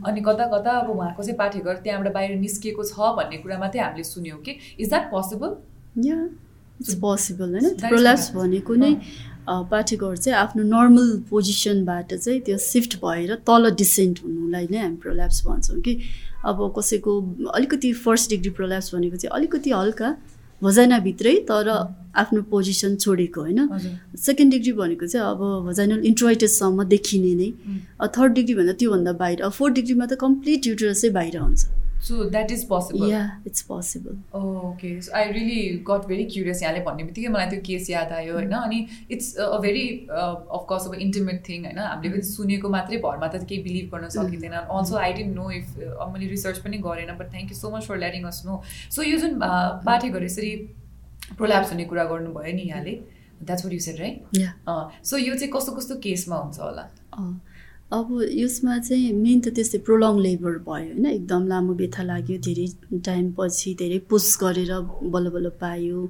[0.05, 4.03] अनि कता कता अब उहाँको चाहिँ पाठेघर त्यहाँबाट बाहिर निस्किएको छ भन्ने कुरा मात्रै हामीले
[4.03, 5.57] सुन्यौँ कि इज द्याट पोसिबल
[6.07, 6.21] या
[6.81, 7.75] इट्स पोसिबल होइन?
[7.89, 8.93] प्रोल्याप्स भनेको नै
[9.49, 15.45] पाठेघर चाहिँ आफ्नो नर्मल पोजिसनबाट चाहिँ त्यो सिफ्ट भएर तल डिसेन्ट हुनुलाई नै हामी प्रोल्याप्स
[15.45, 15.99] भन्छौँ कि।
[16.45, 17.19] अब कसैको
[17.55, 20.09] अलिकति फर्स्ट डिग्री प्रोल्याप्स भनेको चाहिँ अलिकति हल्का
[20.63, 21.67] भजाइनाभित्रै तर
[22.15, 23.59] आफ्नो पोजिसन छोडेको होइन?
[24.19, 27.49] सेकेन्ड डिग्री भनेको चाहिँ अब भजाइनल इन्ट्रोइटससम्म देखिने नै।
[28.17, 31.61] थर्ड डिग्री भन्दा त्योभन्दा बाहिर फोर्थ डिग्रीमा त कम्प्लिट युटरसै बाहिर हुन्छ।
[32.07, 35.59] So that is possible yeah it's possible okay so I really
[35.89, 38.53] got very curious यहाँले भन्ने बित्तिकै मलाई त्यो केस याद आयो होइन?
[38.53, 38.79] अनि
[39.11, 41.79] it's a very of course अब इन्टिमेट थिङ होइन?
[41.79, 45.77] हामीले पनि सुनेको मात्रै भरमा त केही बिलिभ गर्न सकिँदैन। Also I don't know if
[46.13, 48.61] मैले रिसर्च पनि गरेन but thank you so much for letting us know
[48.95, 49.39] so यो जुन
[49.85, 50.55] पाठेघर यसरी
[51.37, 52.93] प्रोल्याप्स हुने कुरा गर्नुभयो नि यहाँले
[53.43, 54.17] that's what you said right
[55.05, 56.89] so यो चाहिँ कस्तो कस्तो केसमा हुन्छ होला?
[57.91, 62.67] अब यसमा चाहिँ मेन त त्यस्तै प्रोलङ लेबर भयो होइन। एकदम लामो व्यथा लाग्यो धेरै
[63.05, 64.71] टाइमपछि धेरै पुस गरेर
[65.13, 66.01] बल्ल बल्ल पायो।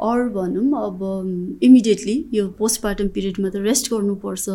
[0.00, 1.00] अरू भनौँ अब
[1.62, 4.48] इमिडिएटली यो पोस्टपार्टम पिरियडमा त रेस्ट गर्नुपर्छ।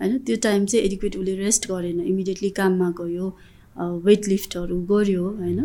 [0.00, 3.26] होइन त्यो टाइम चाहिँ एडिक्वेट उसले रेस्ट गरेन। इमिडिएटली काममा गयो
[4.06, 5.60] वेट लिफ्टहरू गर्यो होइन।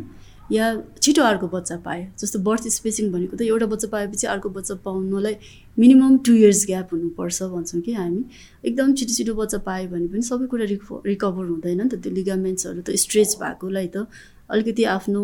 [0.51, 0.65] या
[1.01, 5.36] छिटो अर्को बच्चा पायो जस्तो बर्थ स्पेसिङ भनेको त एउटा बच्चा पाएपछि अर्को बच्चा पाउनलाई
[5.77, 8.23] मिनिमम टु इयर्स ग्याप हुनुपर्छ भन्छौँ कि हामी।
[8.65, 12.12] एकदम छिटो छिटो बच्चा पायो भने पनि सबै कुरा रिक रिकभर हुँदैन नि त। त्यो
[12.13, 14.08] लिगामेन्ट्सहरू त स्ट्रेच भएकोलाई त
[14.49, 15.23] अलिकति आफ्नो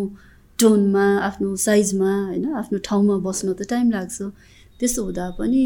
[0.60, 4.17] टोनमा आफ्नो साइजमा होइन आफ्नो ठाउँमा बस्न त टाइम लाग्छ।
[4.79, 5.63] त्यस्तो हुँदा पनि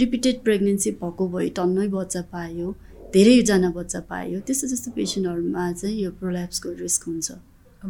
[0.00, 2.68] रिपिटेड प्रेग्नेन्सी भएको भए टन्नै बच्चा पायो
[3.14, 7.28] धेरैजना बच्चा पायो। त्यस्तो त्यस्तो पेसेन्टहरूमा चाहिँ यो प्रोल्याप्सको रिस्क हुन्छ।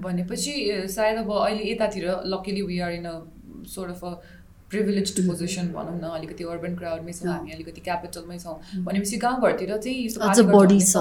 [0.02, 0.52] भनेपछि
[0.94, 3.18] सायद अब अहिले यतातिर luckily we are in a
[3.74, 4.10] sort of a
[4.70, 8.54] privilege position भनौँ न अलिकति अर्बन क्राउडमै छौँ हामी अलिकति क्यापिटलमै छौँ।
[8.84, 10.08] भनेपछि गाउँघरतिर चाहिँ।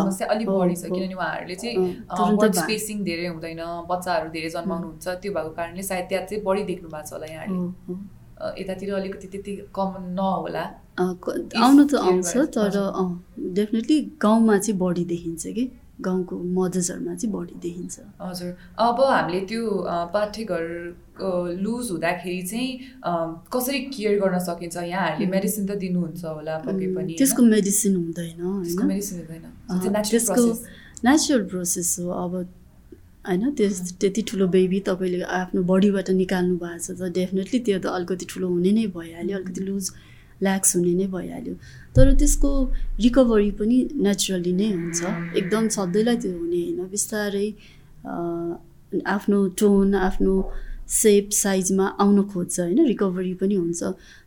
[0.04, 1.76] समस्या अलिक बढी छ। किनभने उहाँहरूले चाहिँ
[2.62, 7.08] स्पेसिङ धेरै हुँदैन बच्चाहरू धेरै जन्माउनुहुन्छ त्यो भएको कारणले सायद त्यहाँ चाहिँ बढी देख्नु भएको
[7.10, 7.96] छ होला यहाँहरूले।
[8.44, 10.64] अ, यतातिर अलिकति त्यति कमन नहोला।
[11.66, 12.78] आउनु त आउँछ तर
[13.58, 15.64] डेफिनेटली गाउँमा चाहिँ बढी देखिन्छ कि?
[16.02, 18.52] गाउँको मधेसहरूमा चाहिँ बढी देखिन्छ। हजुर।
[18.82, 20.64] अब हामीले त्यो अ, पाठेघर
[21.64, 22.70] लुज हुँदाखेरि चाहिँ
[23.54, 24.78] कसरी केयर गर्न सकिन्छ?
[24.78, 27.14] यहाँहरूले मेडिसिन त दिनुहुन्छ होला पक्कै पनि?
[27.22, 28.42] त्यसको मेडिसिन हुँदैन
[30.10, 32.34] त्यसको होइन। नेचुरल प्रोसेस हो। अब
[33.28, 37.86] होइन त्यस त्यति ठुलो बेबी तपाईँले आफ्नो बडीबाट निकाल्नु भएको छ त डेफिनेटली त्यो त
[37.96, 39.86] अलिकति ठुलो हुने नै भइहाल्यो अलिकति लुज
[40.44, 41.56] ल्याक्स हुने नै भइहाल्यो।
[41.96, 42.50] तर त्यसको
[43.00, 45.02] रिकभरी पनि नेचुरली नै हुन्छ।
[45.40, 47.48] एकदम सधैँलाई त्यो हुने होइन। बिस्तारै
[49.08, 50.36] आफ्नो टोन आफ्नो
[50.94, 53.82] सेप साइजमा आउन खोज्छ होइन। रिकभरी पनि हुन्छ।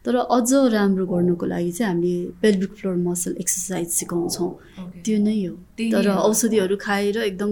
[0.05, 4.51] तर अझ राम्रो गर्नुको लागि चाहिँ हामीले पेल्भिक फ्लोर मसल एक्सर्साइज सिकाउँछौँ।
[5.05, 5.55] त्यो नै हो।
[5.93, 7.51] तर। औषधिहरू खाएर एकदम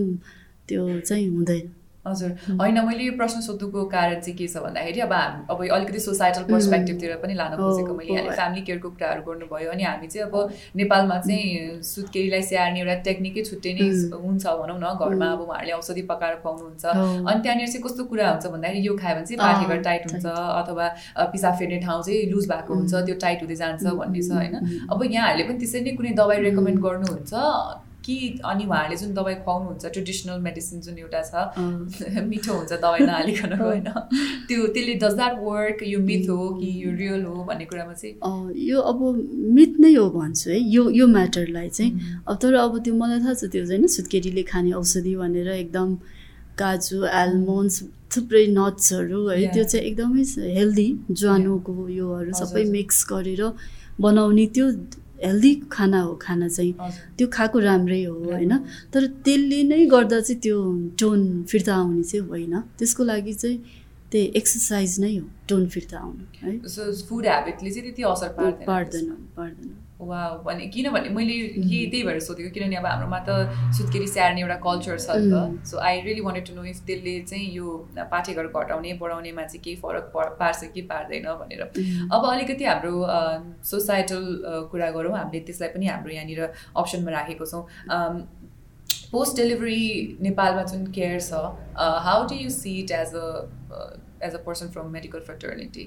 [0.69, 1.67] त्यो चाहिँ हुँदैन।
[2.07, 6.01] हजुर। होइन मैले यो प्रश्न सोध्नुको कारण चाहिँ के छ भन्दाखेरि अब हामी अब अलिकति
[6.01, 10.29] सोसाइटल पर्सपेक्टिभतिर पनि लान खोजेको मैले। हो। यहाँले फ्यामिली केयरको कुराहरू गर्नुभयो अनि हामी चाहिँ
[10.29, 15.73] अब नेपालमा चाहिँ सुत्केरीलाई स्याहार्ने एउटा टेक्निकै छुट्टै नै हुन्छ भनौँ न। घरमा अब उहाँहरूले
[15.81, 19.81] औषधि पकाएर खुवाउनुहुन्छ। अनि त्यहाँनिर चाहिँ कस्तो कुरा हुन्छ भन्दाखेरि यो खायो भने चाहिँ पाठेघर
[19.89, 20.27] टाइट हुन्छ
[20.61, 20.87] अथवा
[21.33, 24.55] पिसाब फेर्ने ठाउँ चाहिँ लुज भएको हुन्छ त्यो टाइट हुँदै जान्छ भन्ने छ होइन।
[24.93, 27.33] अब यहाँहरूले पनि त्यसरी नै कुनै दबाई रेकमेन्ड गर्नुहुन्छ।
[28.05, 33.53] कि अनि उहाँहरूले जुन दबाई खुवाउनुहुन्छ ट्रेडिसनल मेडिसिन जुन एउटा छ मिठो हुन्छ दबाई नहालिकन
[33.61, 33.89] होइन?
[34.49, 38.15] त्यो त्यसले डज द्याट वर्क यो मिथ हो कि यो रियल हो भन्ने कुरामा चाहिँ
[38.69, 39.01] यो अब
[39.57, 41.93] मिथ नै हो भन्छु है। यो यो म्याटरलाई चाहिँ।
[42.29, 45.95] अब तर अब त्यो मलाई थाहा छ त्यो चाहिँ होइन सुत्केरीले खाने औषधि भनेर एकदम
[46.59, 47.83] काजु आलमोन्ड्स
[48.17, 49.47] थुप्रै नट्सहरू है.
[49.55, 50.25] त्यो चाहिँ एकदमै
[50.59, 53.43] हेल्दी ज्वानोको योहरू सबै। मिक्स गरेर
[54.01, 54.67] बनाउने त्यो
[55.25, 56.73] हेल्दी खाना हो खाना चाहिँ
[57.19, 58.53] त्यो खाएको राम्रै हो होइन?
[58.93, 60.59] तर त्यसले नै गर्दा चाहिँ त्यो
[61.01, 63.59] टोन फिर्ता आउने चाहिँ होइन। त्यसको लागि चाहिँ
[64.13, 66.53] त्यही एक्सर्साइज नै हो टोन फिर्ता आउनु है?
[67.09, 69.73] फुड हेबिटले चाहिँ त्यति असर पार्दैन। पार्दैन पार्दैन।
[70.07, 73.31] वा भने किनभने मैले यही त्यही भएर सोधेको किनभने अब हाम्रोमा त
[73.77, 75.31] सुत्केरी स्याहार्ने एउटा कल्चर छ नि.
[75.33, 77.67] त। So I really wanted to know if त्यसले चाहिँ यो
[78.13, 81.63] पाठेघर घटाउने बढाउनेमा चाहिँ केही फरक पार्छ कि पार्दैन भनेर।
[82.13, 82.95] अब अलिकति हाम्रो
[83.65, 84.25] सोसाइटल
[84.73, 86.41] कुरा गरौँ। हामीले त्यसलाई पनि हाम्रो यहाँनिर
[86.77, 87.63] अप्सनमा राखेको छौँ।
[89.13, 91.33] पोस्ट डेलिभरी नेपालमा जुन केयर छ
[92.07, 93.27] how do you see it as a
[94.27, 95.85] as a person from medical fraternity.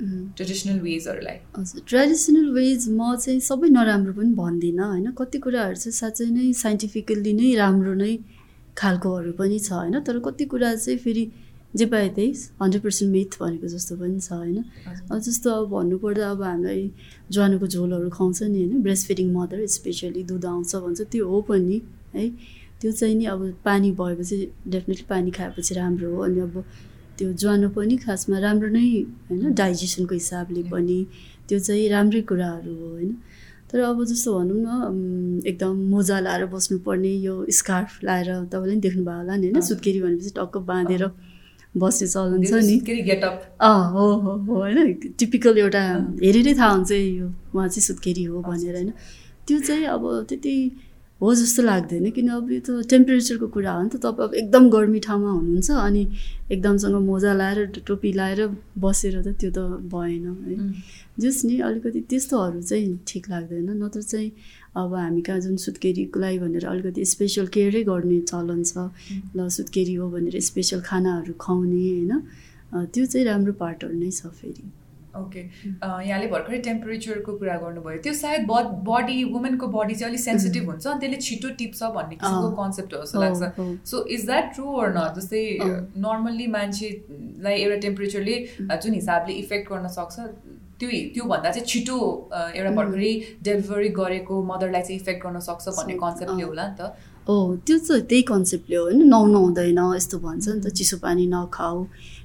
[0.00, 5.10] Traditional वेजहरूलाई हजुर ट्रेडिसनल वेज म चाहिँ सबै नराम्रो पनि भन्दिनँ होइन?
[5.18, 8.12] कति कुराहरू चाहिँ साँच्चै नै साइन्टिफिकल्ली नै राम्रो नै
[8.76, 10.00] खालकोहरू पनि छ होइन?
[10.00, 11.24] तर कति कुरा चाहिँ फेरि
[11.76, 14.64] जे पाए त्यही हन्ड्रेड पर्सेन्ट मिथ भनेको जस्तो पनि छ होइन?
[15.26, 16.90] जस्तो अब भन्नुपर्दा अब हामीलाई
[17.30, 18.82] ज्वानोको झोलहरू खुवाउँछ नि होइन?
[18.82, 21.80] ब्रेस्ट फिडिङ मदर स्पेसली दुध आउँछ भन्छ त्यो हो पनि
[22.14, 22.28] है?
[22.80, 24.36] त्यो चाहिँ नि अब पानी भएपछि
[24.68, 26.64] डेफिनेटली पानी खाएपछि राम्रो हो अनि अब
[27.18, 28.86] त्यो ज्वानो पनि खासमा राम्रो नै
[29.30, 30.98] होइन डाइजेसनको हिसाबले पनि
[31.48, 33.12] त्यो चाहिँ राम्रै कुराहरू हो होइन।
[33.70, 39.16] तर अब जस्तो भनौँ न एकदम मोजा लाएर बस्नुपर्ने यो स्कार्फ लाएर तपाईँले पनि देख्नुभयो
[39.18, 41.04] होला नि होइन। सुत्केरी भनेपछि टक्क बाँधेर।
[41.74, 42.76] बस्ने चलन छ नि।
[43.60, 45.82] अँ हो हो हो होइन। टिपिकल एउटा।
[46.22, 48.90] हेरेरै थाहा हुन्छ यो उहाँ चाहिँ सुत्केरी हो भनेर होइन।
[49.46, 50.54] त्यो चाहिँ अब त्यति
[51.20, 54.68] हो जस्तो लाग्दैन किन अब यो त टेम्परेचरको कुरा हो नि त। तपाईँ अब एकदम
[54.70, 56.02] गर्मी ठाउँमा हुनुहुन्छ अनि
[56.50, 58.40] एकदमसँग मोजा लाएर टोपी लाएर
[58.82, 59.58] बसेर त त्यो त
[59.94, 60.56] भएन है।
[61.22, 64.30] जस नि अलिकति त्यस्तोहरू चाहिँ ठिक लाग्दैन। नत्र चाहिँ
[64.74, 68.90] अब हामी कहाँ जुन सुत्केरीको लागि भनेर अलिकति स्पेसल केयरै गर्ने चलन छ
[69.38, 72.12] ल सुत्केरी हो भनेर स्पेसल खानाहरू खुवाउने होइन?
[72.90, 74.83] त्यो चाहिँ राम्रो पार्टहरू नै छ फेरि।
[75.20, 78.46] ओके यहाँले भर्खरै टेम्परेचरको कुरा गर्नुभयो। त्यो सायद
[78.88, 83.02] बडी वुमेनको बडी चाहिँ अलिक सेन्सिटिभ हुन्छ अनि त्यसले छिटो टिप्छ भन्ने किसिमको। कन्सेप्ट हो
[83.02, 85.44] जस्तो लाग्छ। So is that true or not जस्तै।
[86.08, 90.16] नर्मल्ली मान्छेलाई एउटा टेम्परेचरले जुन हिसाबले इफेक्ट गर्न सक्छ
[90.78, 91.96] त्यो त्योभन्दा चाहिँ छिटो
[92.34, 92.70] एउटा.
[92.76, 93.12] भर्खरै
[93.44, 96.94] डेलिभरी गरेको मदरलाई चाहिँ इफेक्ट गर्न सक्छ भन्ने कन्सेप्टले। होला नि त।
[97.28, 97.34] हो
[97.66, 101.78] त्यो चाहिँ त्यही कन्सेप्टले हो होइन। नुहाउनुहुँदैन यस्तो भन्छ नि त चिसो पानी नखाऊ।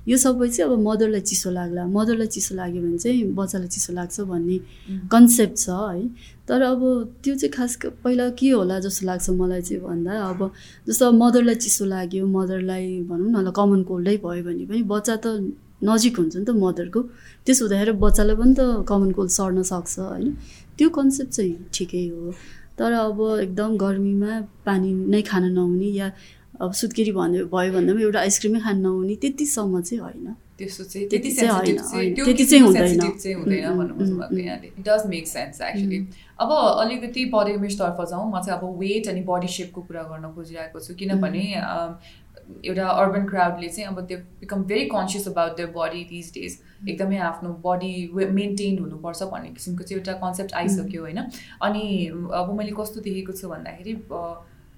[0.10, 4.19] यो सबै चाहिँ अब मदरलाई चिसो लाग्ला। मदरलाई चिसो लाग्यो भने चाहिँ बच्चालाई चिसो लाग्छ
[4.32, 4.58] भन्ने
[5.13, 6.04] कन्सेप्ट छ है।
[6.48, 6.82] तर अब
[7.24, 10.39] त्यो चाहिँ खास पहिला के होला जस्तो लाग्छ मलाई चाहिँ भन्दा अब
[10.88, 15.15] जस्तो अब मदरलाई चिसो लाग्यो मदरलाई भनौँ न ल कमन कोल्डै भयो भने पनि बच्चा
[15.24, 15.28] त
[15.80, 17.00] नजिक हुन्छ नि त मदरको।
[17.45, 20.34] त्यसो हुँदाखेरि बच्चालाई पनि त कमन कोल्ड सर्न सक्छ होइन।
[20.78, 22.34] त्यो कन्सेप्ट चाहिँ ठिकै हो।
[22.80, 24.34] तर अब एकदम गर्मीमा
[24.65, 26.08] पानी नै खान नहुने या
[26.62, 31.08] अब सुत्केरी भन्यो भयो भन्दा पनि एउटा आइसक्रिमै खान नहुने त्यतिसम्म चाहिँ होइन। त्यस्तो चाहिँ
[31.10, 31.50] त्यति चाहिँ
[32.45, 36.00] चाहिँ हुँदैन। भन्नु यहाँले। It does make sense actually
[36.39, 40.80] अब अलिकति बडी इमेजतर्फ जाउँ। म चाहिँ अब वेट अनि बडी सेपको कुरा गर्न खोजिरहेको
[40.80, 41.43] छु। किनभने
[42.65, 46.52] एउटा अर्बन क्राउडले चाहिँ अब त्यो become very conscious about the body these days
[46.89, 47.91] एकदमै आफ्नो बडी
[48.36, 51.19] मेन्टेन हुनुपर्छ भन्ने किसिमको चाहिँ एउटा कन्सेप्ट आइसक्यो होइन।
[51.62, 51.84] अनि
[52.36, 53.93] अब मैले कस्तो देखेको छु भन्दाखेरि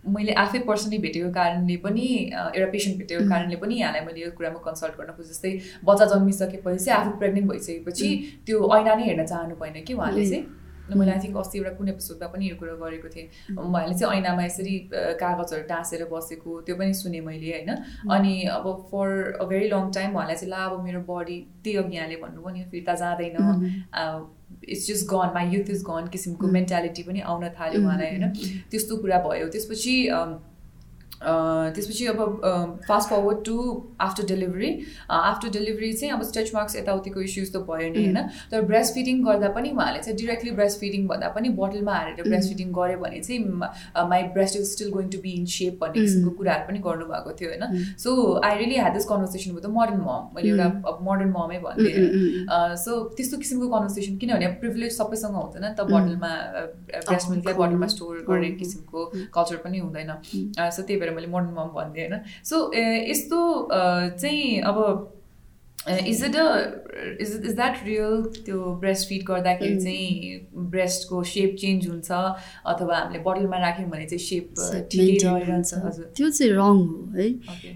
[0.05, 3.29] मैले आफै पर्सनली भेटेको कारणले पनि एउटा पेसेन्ट भेटेको.
[3.29, 5.51] कारणले पनि यहाँलाई मैले यो कुरामा कन्सल्ट गर्न खोजेँ जस्तै
[5.85, 8.09] बच्चा जन्मिसकेपछि चाहिँ आफू प्रेग्नेन्ट भइसकेपछि
[8.45, 10.25] त्यो ऐना नै हेर्न चाहनु भएन कि उहाँले.
[10.25, 10.43] चाहिँ?
[10.91, 14.43] मैले आई थिङ्क अस्ति एउटा कुन एपिसोडमा पनि यो कुरा गरेको थिएँ। उहाँले चाहिँ ऐनामा
[14.43, 14.75] यसरी
[15.21, 17.69] कागजहरू टाँसेर बसेको त्यो पनि सुनेँ मैले होइन?
[18.11, 19.07] अनि अब for
[19.39, 22.63] a very long time उहाँलाई चाहिँ ला अब मेरो बडी त्यही अघि यहाँले भन्नुभयो नि
[22.73, 23.37] फिर्ता जाँदैन।
[24.69, 26.53] It's just gone my youth is gone किसिमको Mm.
[26.53, 28.33] मेन्टालिटी पनि आउन थाल्यो उहाँलाई होइन?
[28.71, 29.95] त्यस्तो कुरा भयो। त्यसपछि
[31.21, 32.19] त्यसपछि अब
[32.87, 33.57] fast forward to
[34.01, 34.69] after delivery
[35.11, 38.19] after delivery चाहिँ अब स्ट्रेच मार्क्स यताउतिको इस्युज त भयो नि होइन
[38.51, 42.49] तर ब्रेस्ट फिडिङ गर्दा पनि उहाँले चाहिँ डिरेक्टली ब्रेस्ट फिडिङ भन्दा पनि बोटलमा हालेर ब्रेस्ट
[42.49, 46.01] फिडिङ गऱ्यो भने चाहिँ my breast is still going to be in shape भन्ने.
[46.01, 47.63] किसिमको कुराहरू पनि गर्नुभएको थियो होइन.
[47.97, 48.09] So
[48.45, 50.67] I really had this conversation with modern mom मैले एउटा.
[50.89, 55.87] अब मोडर्न ममै होइन सो त्यस्तो किसिमको कन्भर्सेसन किनभने प्रिभिलेज सबैसँग हुँदैन नि त.
[55.93, 56.31] बोटलमा
[57.07, 59.05] ब्रेस्ट मिल्कलाई। बोटलमा स्टोर गर्ने किसिमको.
[59.37, 60.11] कल्चर पनि हुँदैन.
[60.57, 62.21] सो त्यही भएर मैले मोडर्न मम भनिदिएँ होइन?
[62.43, 62.55] सो
[63.11, 63.39] यस्तो
[64.21, 64.77] चाहिँ अब
[65.89, 66.47] is it uh
[67.21, 69.83] is is that real त्यो ब्रेस्ट फिड गर्दाखेरि Mm.
[69.83, 74.45] चाहिँ ब्रेस्टको सेप चेन्ज हुन्छ अथवा हामीले बोटलमा राख्यौँ भने चाहिँ सेप
[76.15, 77.29] त्यो चाहिँ रङ हो है?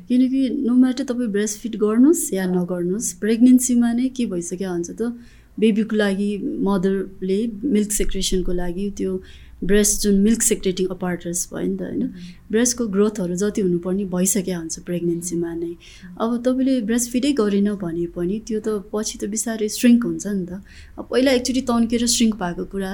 [0.08, 5.12] किनकि नो म्याटर तपाईँ ब्रेस्ट फिट गर्नुहोस् या नगर्नुहोस् प्रेग्नेन्सीमा नै के भइसक्यो हुन्छ त
[5.58, 6.30] बेबीको लागि
[6.68, 7.40] मदरले
[7.74, 9.12] मिल्क सेक्रेसनको लागि त्यो
[9.64, 12.12] ब्रेस्ट जुन मिल्क सेक्रेटिङ अपार्टर्स भयो नि त होइन?
[12.52, 15.74] ब्रेस्टको ग्रोथहरू जति हुनुपर्ने भइसक्यो हुन्छ प्रेग्नेन्सीमा नै।
[16.22, 20.46] अब तपाईँले ब्रेस्ट फिडै गरेन भने पनि त्यो त पछि त बिस्तारै स्ट्रिङ्क हुन्छ नि
[20.46, 20.62] त।
[21.00, 22.92] अब पहिला एकचोटि तन्केर स्ट्रिङ्क भएको कुरा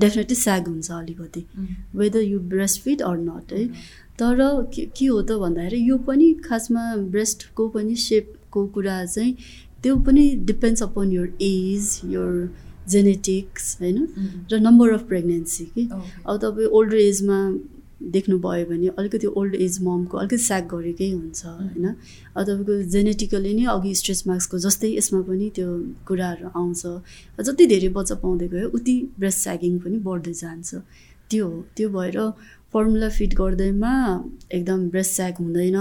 [0.00, 1.42] डेफिनेटली स्याग हुन्छ अलिकति
[1.96, 3.64] whether you breast feed or not है?
[4.18, 4.36] तर
[4.74, 9.32] के के हो त भन्दाखेरि यो पनि खासमा ब्रेस्टको पनि सेपको कुरा चाहिँ
[9.82, 12.30] त्यो पनि depends upon your age your
[12.88, 14.06] genetics होइन?
[14.52, 15.88] र नम्बर अफ प्रेग्नेन्सी कि?
[16.26, 17.38] अब तपाईँ ओल्डर एजमा
[18.02, 21.86] देख्नुभयो भने अलिकति ओल्ड एज ममको अलिकति स्याक गरेकै हुन्छ होइन?
[22.36, 25.68] अब तपाईँको जेनेटिकली नै अघि स्ट्रेच मार्क्सको जस्तै यसमा पनि त्यो
[26.08, 26.82] कुराहरू आउँछ।
[27.40, 30.74] जति धेरै बच्चा पाउँदै गयो उति ब्रेस्ट स्यागिङ पनि बढ्दै जान्छ।
[31.30, 32.18] त्यो हो। त्यो भएर
[32.72, 33.92] फर्मुला फिट गर्दैमा
[34.52, 35.78] एकदम ब्रेस्ट स्याग हुँदैन।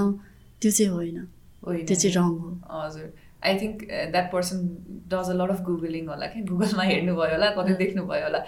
[0.61, 1.19] त्यो चाहिँ होइन।
[1.63, 4.57] त्यो चाहिँ रङ हो। हजुर। I think that person
[5.13, 6.41] does a lot of googling होला कि?
[6.49, 8.39] गुगलमा हेर्नुभयो होला कतै देख्नुभयो होला।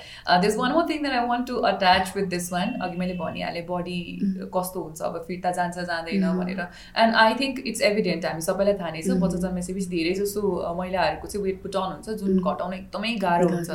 [0.41, 3.65] This one more thing that I want to attach with this one अघि मैले भनिहालेँ
[3.69, 3.97] बडी
[4.55, 6.39] कस्तो हुन्छ अब फिर्ता जान्छ जाँदैन Mm.
[6.39, 6.61] भनेर।
[7.03, 9.21] And I think it's evident हामी सबैलाई थाहा नै छ Mm.
[9.25, 12.43] बच्चा जन्मेपछि धेरै जसो uh, महिलाहरूको चाहिँ वेट पुटाउन हुन्छ जुन Mm.
[12.53, 13.69] घटाउन एकदमै गाह्रो हुन्छ।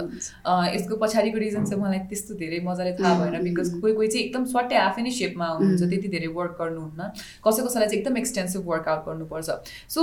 [0.74, 3.80] यसको पछाडिको रिजन चाहिँ मलाई त्यस्तो धेरै मजाले थाहा Mm, भएन mm, बिकज mm.
[3.80, 5.90] कोही कोही चाहिँ एकदम स्वाट्टै आफै नै सेपमा हुनुहुन्छ Mm.
[5.90, 7.10] त्यति धेरै वर्क गर्नुहुन्न।
[7.46, 9.48] कसै कसैलाई चाहिँ एकदम एक्सटेन्सिभ वर्कआउट गर्नुपर्छ।
[9.94, 10.00] सो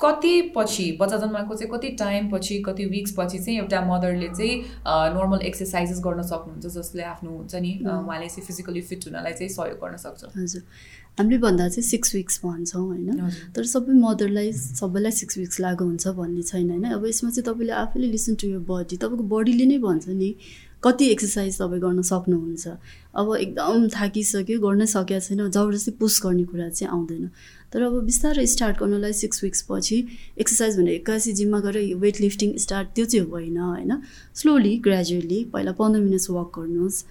[0.00, 4.56] कति पछि बच्चा जन्माएको चाहिँ कति टाइम पछि कति विक्स पछि चाहिँ एउटा मदरले चाहिँ
[5.16, 7.72] नर्मल एक्सर्साइजेस गर्न सक्नुहुन्छ जसले आफ्नो हुन्छ नि.
[7.82, 10.62] उहाँले चाहिँ फिजिकली फिट हुनलाई चाहिँ सहयोग गर्न सक्छ। हजुर।
[11.18, 16.08] हामीले भन्दा चाहिँ सिक्स विक्स भन्छौँ होइन। तर सबै मदरलाई सबैलाई सिक्स विक्स लागु हुन्छ
[16.12, 19.78] भन्ने छैन होइन। अब यसमा चाहिँ तपाईँले आफैले लिसन टु यर बडी तपाईँको बडीले नै
[19.80, 20.30] भन्छ नि
[20.82, 22.66] कति एक्सर्साइज तपाईँ गर्न सक्नुहुन्छ।
[23.16, 27.30] अब एकदम थाकिसक्यो गर्नै सकेको छैन जबरजस्ती पुस गर्ने कुरा चाहिँ आउँदैन।
[27.72, 29.96] तर अब बिस्तारै स्टार्ट गर्नलाई सिक्स विक्स पछि
[30.38, 33.92] एक्सर्साइज भने एक्कासी जिममा गएर वेट लिफ्टिङ स्टार्ट त्यो चाहिँ होइन होइन?
[34.34, 37.04] स्लोली ग्रेजुअली पहिला पन्ध्र मिनट्स वाक गर्नुहोस्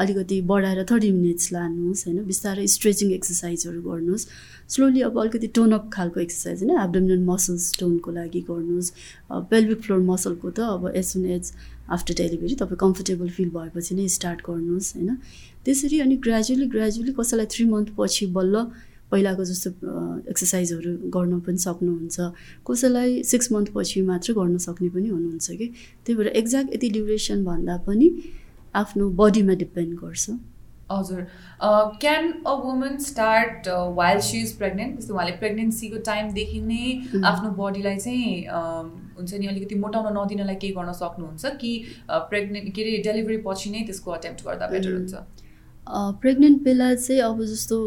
[0.00, 2.18] अलिकति बढाएर थर्टी मिनट्स लानुहोस् होइन?
[2.24, 4.26] बिस्तारै स्ट्रेचिङ एक्सर्साइजहरू गर्नुहोस्।
[4.70, 6.78] स्लोली अब अलिकति टोन अप खालको एक्सर्साइज होइन?
[6.80, 8.92] एब्डोमिनल मसल्स टोनको लागि गर्नुहोस्।
[9.50, 11.52] पेल्भिक फ्लोर मसलको त अब एज एज
[11.90, 15.10] आफ्टर डेलिभरी तपाईँ कम्फर्टेबल फिल भएपछि नै स्टार्ट गर्नुहोस् होइन?
[15.64, 18.64] त्यसरी अनि ग्रेजुअली ग्रेजुअली कसैलाई थ्री मन्थ पछि बल्ल
[19.10, 19.70] पहिलाको जस्तो
[20.30, 22.16] एक्सर्साइजहरू गर्न पनि सक्नुहुन्छ।
[22.62, 25.66] कसैलाई सिक्स मन्थ पछि मात्र गर्न सक्ने पनि हुनुहुन्छ कि?
[26.06, 28.06] त्यही भएर एक्ज्याक्ट यति ड्युरेसन भन्दा पनि
[28.74, 30.30] आफ्नो बडीमा डिपेन्ड गर्छ।
[30.90, 31.26] हजुर
[32.02, 36.84] can a woman start while she is pregnant जस्तो उहाँले प्रेग्नेन्सीको टाइमदेखि नै.
[37.24, 38.46] आफ्नो बडीलाई चाहिँ
[39.16, 41.72] हुन्छ नि अलिकति मोटाउन नदिनलाई केही गर्न सक्नुहुन्छ कि
[42.30, 44.94] प्रेग्नेन्ट के अरे डेलिभरी पछि नै त्यसको अटेम्प्ट गर्दा बेटर.
[44.94, 45.14] हुन्छ
[46.22, 47.82] प्रेग्नेन्ट बेला चाहिँ अब जस्तो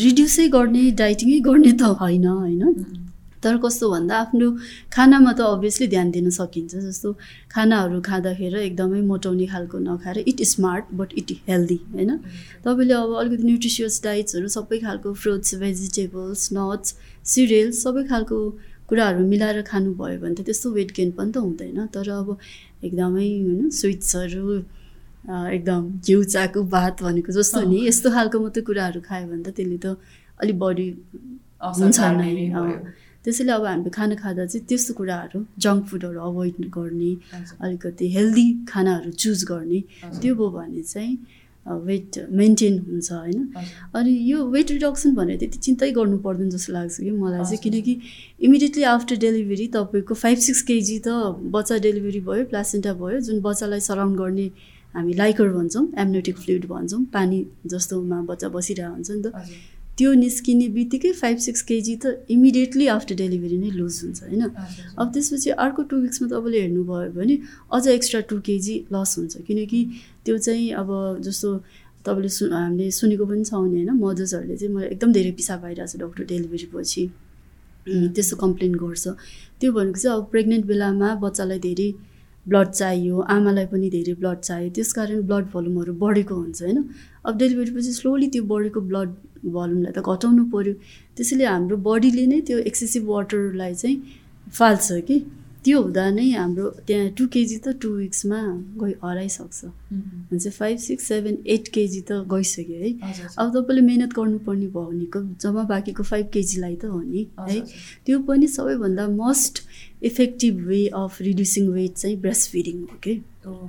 [0.00, 2.97] रिड्युसै गर्ने डाइटिङै गर्ने त होइन होइन.
[3.42, 4.46] तर कस्तो भन्दा आफ्नो
[4.94, 7.12] खानामा त अभियसली ध्यान दिन सकिन्छ जस्तो
[7.54, 12.10] खानाहरू खाँदाखेरि एकदमै मोटाउने खालको नखाएर it smart but it healthy होइन?
[12.64, 16.94] तपाईँले अब अलिकति न्युट्रिसियस डाइट्सहरू सबै खालको फ्रुट्स भेजिटेबल्स नट्स
[17.34, 18.38] सिरियल्स सबै खालको
[18.88, 22.28] कुराहरू मिलाएर खानुभयो भने त त्यस्तो वेट गेन पनि त हुँदैन। तर अब
[22.84, 24.44] एकदमै होइन स्विट्सहरू
[25.28, 29.78] एकदम घिउ चाको भात भनेको जस्तो नि यस्तो खालको मात्रै कुराहरू खायो भने त त्यसले
[29.84, 29.86] त
[30.40, 30.56] अलिक
[31.68, 32.32] असर हुन्छ नै।
[33.28, 37.12] त्यसैले अब हामीले खाना खाँदा चाहिँ त्यस्तो कुराहरू जङ्क फुडहरू अभोइड गर्ने
[37.60, 39.80] अलिकति हेल्दी खानाहरू चुज गर्ने
[40.20, 41.16] त्यो भयो भने चाहिँ
[41.66, 43.40] वेट मेन्टेन हुन्छ होइन।
[43.94, 47.94] अनि यो वेट रिडक्सन भनेर त्यति चिन्तै गर्नु पर्दैन जस्तो लाग्छ कि मलाई चाहिँ। किनकि
[48.48, 51.08] इमिडिएटली आफ्टर डेलिभरी तपाईँको फाइभ सिक्स केजी त
[51.52, 54.46] बच्चा डेलिभरी भयो प्लासेन्टा भयो जुन बच्चालाई सराउन्ड गर्ने
[54.94, 59.36] हामी लाइकर भन्छौँ एमनेटिक फ्लुइड भन्छौँ पानी जस्तोमा बच्चा बसिरहेको हुन्छ नि त।
[59.98, 64.42] त्यो निस्किने बित्तिकै फाइभ सिक्स केजी त इमिडिएटली आफ्टर डेलिभरी नै लुज हुन्छ होइन?
[64.98, 67.38] अब त्यसपछि अर्को टु विक्समा तपाईँले हेर्नुभयो भने
[67.72, 69.80] अझ एक्स्ट्रा टु केजी लस हुन्छ किनकि
[70.24, 70.88] त्यो चाहिँ अब
[71.26, 71.48] जस्तो
[72.06, 75.92] तपाईँले सु हामीले सुनेको पनि छ नि होइन मदर्सहरूले चाहिँ मलाई एकदम धेरै पिसाब आइरहेको
[75.92, 77.02] छ डक्टर डेलिभरी पछि
[78.14, 79.04] त्यस्तो कम्प्लेन गर्छ।
[79.60, 81.88] त्यो भनेको चाहिँ अब प्रेग्नेन्ट बेलामा बच्चालाई धेरै
[82.48, 86.78] ब्लड चाहियो आमालाई पनि धेरै ब्लड चाहियो। त्यस कारण ब्लड भल्युमहरू बढेको हुन्छ होइन?
[87.26, 89.10] अब डेलिभरी पछि स्लोली त्यो बढेको ब्लड
[89.56, 90.74] भल्युमलाई त घटाउनु पऱ्यो
[91.16, 93.96] त्यसैले हाम्रो बडीले नै त्यो एक्सेसिभ वाटरलाई चाहिँ
[94.58, 95.18] फाल्छ कि?
[95.64, 98.38] त्यो हुँदा नै हाम्रो त्यहाँ टु केजी त टु विक्समा
[98.80, 99.64] गइ हराइसक्छ।
[100.30, 102.90] भने चाहिँ five six seven eight KG त गइसक्यो है?
[103.38, 107.60] अब तपाईँले मिहिनेत गर्नुपर्ने भयो भनेको जम्मा बाँकीको फाइभ केजीलाई त हो नि है?
[108.06, 109.54] त्यो पनि सबैभन्दा most
[110.02, 113.14] effective way of reducing weight चाहिँ ब्रेस्ट फिडिङ हो कि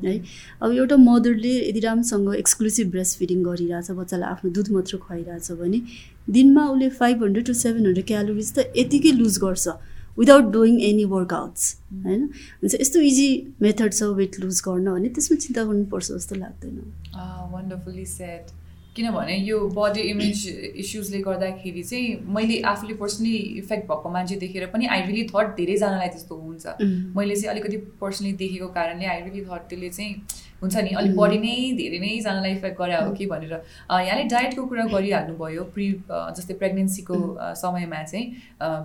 [0.06, 0.16] है?
[0.62, 5.82] अब एउटा मदरले यदि राम्रोसँग एक्सक्लुसिभ ब्रेस्ट फिडिङ गरिरहेछ बच्चालाई आफ्नो दुध मात्र खुवाइरहेछ भने
[6.30, 9.68] दिनमा उसले five hundred to seven hundred calories त यतिकै लुज गर्छ
[10.20, 11.76] विदाउट डुइङ एनी वर्कआउट्स
[12.06, 12.24] होइन?
[12.62, 13.30] हुन्छ यस्तो इजी
[13.62, 16.78] मेथड छ वेट लुज गर्न भने त्यसमा चिन्ता गर्नुपर्छ जस्तो लाग्दैन।
[17.54, 18.52] वन्डरफुल्ली सेट
[18.96, 24.86] किनभने यो बडी इमेज इस्युजले गर्दाखेरि चाहिँ मैले आफूले पर्सनली इफेक्ट भएको मान्छे देखेर पनि
[24.86, 26.66] आई रिली थट धेरैजनालाई त्यस्तो हुन्छ।
[27.16, 30.14] मैले चाहिँ अलिकति पर्सनली देखेको कारणले आई रिली थट त्यसले चाहिँ
[30.62, 30.90] हुन्छ नि?
[31.00, 35.64] अलिक बढी नै धेरै नैजनालाई इफेक्ट गरे हो कि भनेर यहाँले डायटको कुरा गरिहाल्नु भयो
[35.76, 37.20] प्रि जस्तै प्रेग्नेन्सीको
[37.62, 38.26] समयमा चाहिँ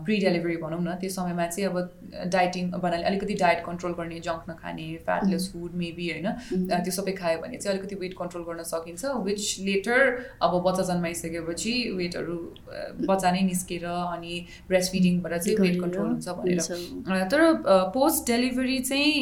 [0.04, 1.76] प्रि डेलिभरी भनौँ न त्यो समयमा चाहिँ अब
[2.34, 6.28] डाइटिङ भन्नाले अलिकति डायट कन्ट्रोल गर्ने जङ्क नखाने फ्याटलेस फुड मेबी होइन
[6.84, 10.00] त्यो सबै खायो भने चाहिँ अलिकति वेट कन्ट्रोल गर्न सकिन्छ विच लेटर
[10.42, 12.38] अब बच्चा जन्माइसकेपछि वेटहरू
[13.08, 14.34] बच्चा नै निस्केर अनि
[14.68, 17.40] ब्रेस्ट फिडिङबाट चाहिँ वेट कन्ट्रोल हुन्छ भनेर। तर
[17.94, 19.12] पोस्ट डेलिभरी चाहिँ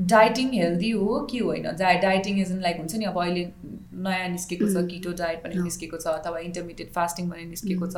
[0.00, 1.70] डाइटिङ हेल्दी हो कि होइन?
[1.78, 3.52] Die dieting is in like हुन्छ नि अब अहिले
[4.04, 7.96] नयाँ निस्केको छ किटो डाइट पनि निस्केको छ अथवा इन्टरमिडिएट फास्टिङ पनि निस्केको छ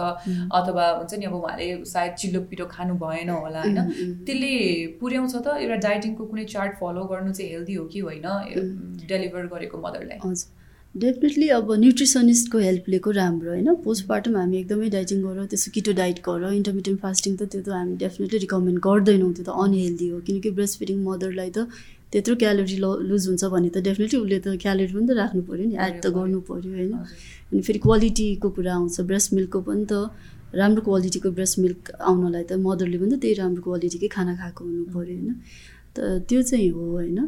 [0.58, 3.80] अथवा हुन्छ नि अब उहाँले सायद चिल्लो पिरो खानु भएन होला होइन?
[4.26, 4.52] त्यसले
[5.00, 8.28] पुर्याउँछ त एउटा डाइटिङको कुनै चार्ट फलो गर्नु चाहिँ हेल्दी हो कि होइन?
[9.08, 10.18] डेलिभर गरेको मदरलाई
[11.00, 13.74] डेफिनेटली अब न्युट्रिसनिस्टको हेल्प लिएको राम्रो होइन?
[13.84, 17.96] पोस्टपार्टम हामी एकदमै डाइटिङ गर त्यसो किटो डाइट गर इन्टरमिडियट फास्टिङ त त्यो त हामी
[18.02, 21.66] डेफिनेटली रिकमेन्ड गर्दैनौँ त्यो त अनहेल्दी हो। किनकि ब्रेस्ट फिडिङ मदरलाई त
[22.12, 25.66] त्यत्रो क्यालोरी ल लुज हुन्छ भने त डेफिनेटली उसले त क्यालोरी पनि त राख्नु पऱ्यो
[25.66, 26.92] नि एड त गर्नु पऱ्यो होइन?
[27.52, 29.94] अनि फेरि क्वालिटीको कुरा आउँछ ब्रेस्ट मिल्कको पनि त
[30.60, 34.84] राम्रो क्वालिटीको ब्रेस्ट मिल्क आउनलाई त मदरले पनि त त्यही राम्रो क्वालिटीकै खाना खाएको हुनु
[34.94, 35.34] पऱ्यो होइन?
[35.96, 37.18] त त्यो चाहिँ हो होइन?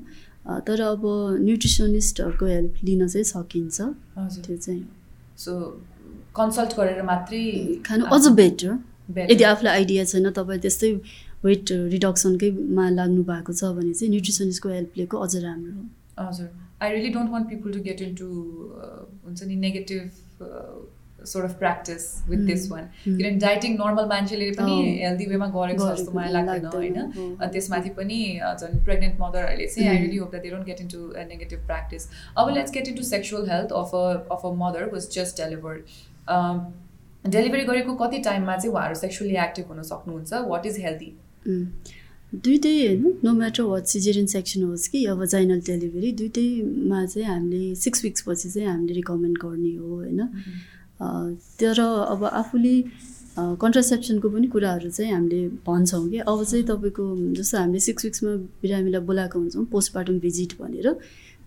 [0.66, 1.02] तर अब
[1.40, 3.78] न्युट्रिसनिस्टहरूको हेल्प लिन चाहिँ सकिन्छ।
[4.44, 4.84] त्यो चाहिँ।
[5.38, 5.52] सो
[6.36, 7.42] कन्सल्ट गरेर मात्रै
[7.86, 8.70] खानु अझ बेटर
[9.30, 10.92] यदि आफूलाई आइडिया छैन तपाईँ त्यस्तै
[11.44, 15.82] वेट रिडक्सनकैमा लाग्नु भएको छ भने चाहिँ न्युट्रिसनिस्टको हेल्प लिएको अझ राम्रो
[16.18, 16.48] हजुर।
[16.82, 18.28] I really don't want people to get into
[19.24, 20.02] हुन्छ नि negative
[21.26, 25.98] sort of practice with this one किनभने डाइटिङ नर्मल मान्छेले पनि हेल्दी वेमा गरेको छ
[25.98, 26.98] जस्तो मलाई लाग्दैन होइन?
[27.52, 28.18] त्यसमाथि पनि
[28.50, 31.00] झन् प्रेग्नेन्ट मदरहरूले चाहिँ I really hope that they don't get in to
[31.30, 34.04] negative practice अब let's get in to sexual health of a
[34.36, 39.82] of a mother was just delivered delivery गरेको कति टाइममा चाहिँ उहाँहरू सेक्सुअली एक्टिभ हुन
[39.92, 40.32] सक्नुहुन्छ?
[40.48, 41.10] वाट इज हेल्दी
[42.46, 47.74] दुइटै होइन no matter what caesarean section होस् कि अब जाइनल डेलिभरी दुइटैमा चाहिँ हामीले
[47.82, 50.20] सिक्स विक्सपछि चाहिँ हामीले रिकमेन्ड गर्ने हो होइन?
[51.00, 52.74] तर अब आफूले
[53.38, 57.04] कन्ट्रासेप्सनको पनि कुराहरू चाहिँ हामीले भन्छौँ कि। अब चाहिँ तपाईँको
[57.38, 58.30] जस्तो हामीले सिक्स विक्समा
[58.62, 60.86] बिरामीलाई बोलाएको हुन्छौँ पोस्टमार्टम भिजिट भनेर।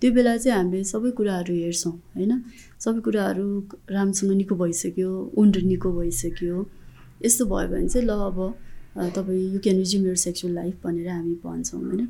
[0.02, 2.32] त्यो बेला चाहिँ हामीले सबै कुराहरू हेर्छौँ होइन?
[2.80, 3.46] सबै कुराहरू
[3.92, 6.56] राम्रोसँग निको भइसक्यो उन्ड निको भइसक्यो।
[7.26, 8.38] यस्तो भयो भने चाहिँ ल अब
[9.16, 12.08] तपाईँ you can resume your sexual life भनेर हामी भन्छौँ होइन?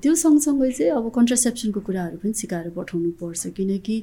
[0.00, 3.96] त्यो सँगसँगै चाहिँ अब कन्ट्रासेप्सनको कुराहरू पनि सिकाएर पठाउनु पर्छ किनकि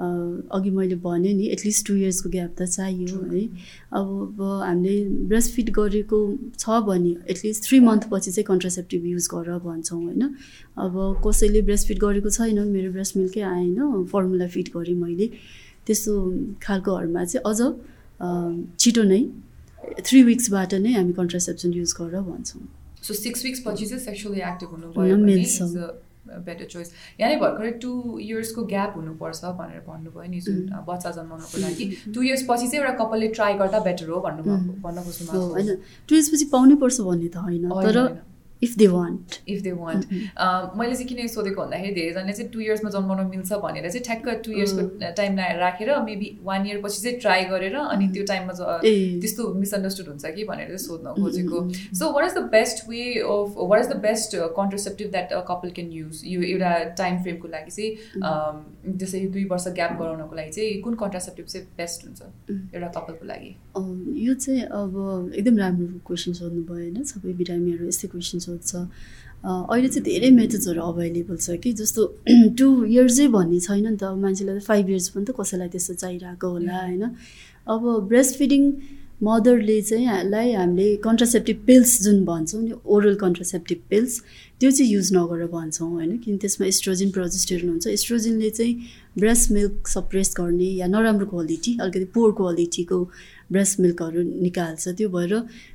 [0.00, 3.44] अघि मैले भने नि एटलिस्ट टु इयर्सको ग्याप त चाहियो है।
[3.92, 6.18] अब हामीले ब्रेस्ट फिट गरेको
[6.58, 10.22] छ भने एटलिस्ट थ्री मन्थपछि चाहिँ कन्ट्रासेप्टिभ युज गर भन्छौँ होइन।
[10.78, 15.30] अब कसैले ब्रेस्ट फिट गरेको छैन मेरो ब्रेस्ट मिल्कै आएन फर्मुला फिट गरेँ मैले।
[15.86, 16.12] त्यस्तो
[16.62, 17.60] खालकोहरूमा चाहिँ अझ
[18.80, 19.22] छिटो नै
[20.06, 22.62] थ्री विक्सबाट नै हामी कन्ट्रासेप्सन युज गर भन्छौँ।
[23.02, 25.56] सो सिक्स विक्सपछि चाहिँ सेक्सुअली एक्टिभ हुनुभयो मिल्छ
[26.46, 30.58] बेटर चोइस यहाँनिर भर्खरै टु इयर्सको ग्याप हुनुपर्छ भनेर भन्नुभयो नि जुन
[30.88, 34.42] बच्चा जन्माउनुको लागि। टु इयर्स पछि चाहिँ एउटा कपालले ट्राई गर्दा बेटर हो भन्नु
[34.82, 35.68] भन्न खोज्नु होइन।
[36.08, 37.96] टु इयर्स पछि पाउनै पर्छ भन्ने त होइन। तर
[38.62, 40.06] if they want if they want
[40.78, 44.52] मैले चाहिँ किन सोधेको भन्दाखेरि धेरैजनाले चाहिँ टु इयर्समा जन्माउन मिल्छ भनेर चाहिँ ठ्याक्क टु
[44.52, 48.52] इयर्सको टाइम राखेर मेबी वान इयर पछि चाहिँ ट्राई गरेर अनि त्यो टाइममा
[48.82, 51.62] त्यस्तो मिसअन्डरस्टुड हुन्छ कि भनेर चाहिँ सोध्न खोजेको।
[51.98, 55.70] So what is the best way of what is the best contraceptive that a couple
[55.78, 60.80] can use यो एउटा टाइम फ्रेमको लागि चाहिँ जस्तै दुई वर्ष ग्याप गराउनको लागि चाहिँ
[60.82, 62.20] कुन कन्ट्रासेप्टिभ चाहिँ बेस्ट हुन्छ
[62.74, 63.54] एउटा कपालको लागि?
[63.76, 68.74] यो चाहिँ अब एकदम राम्रो क्वेसन सोध्नुभयो होइन सबै बिरामीहरू यस्तै क्वेसन सोध्छ।
[69.44, 72.06] अहिले चाहिँ धेरै मेथड्सहरू अभाइलेबल छ कि जस्तो
[72.58, 76.48] टु इयर्सै भन्ने छैन नि त मान्छेलाई त फाइभ इयर्स पनि त कसैलाई त्यस्तो चाहिरहेको
[76.50, 77.04] होला होइन।
[77.66, 78.72] अब ब्रेस्ट फिडिङ
[79.22, 84.12] मदरले चाहिँ लाई हामीले कन्ट्रासेप्टिभ पिल्स जुन भन्छौँ नि ओरल कन्ट्रासेप्टिभ पिल्स
[84.60, 88.74] त्यो चाहिँ युज नगरेर भन्छौँ होइन किन त्यसमा इस्ट्रोजिन प्रोजेस्टेरिन हुन्छ इस्ट्रोजिनले चाहिँ
[89.18, 92.98] ब्रेस्ट मिल्क सप्रेस गर्ने या नराम्रो क्वालिटी अलिकति पोर क्वालिटीको
[93.52, 95.34] ब्रेस्ट मिल्कहरू निकाल्छ। त्यो भएर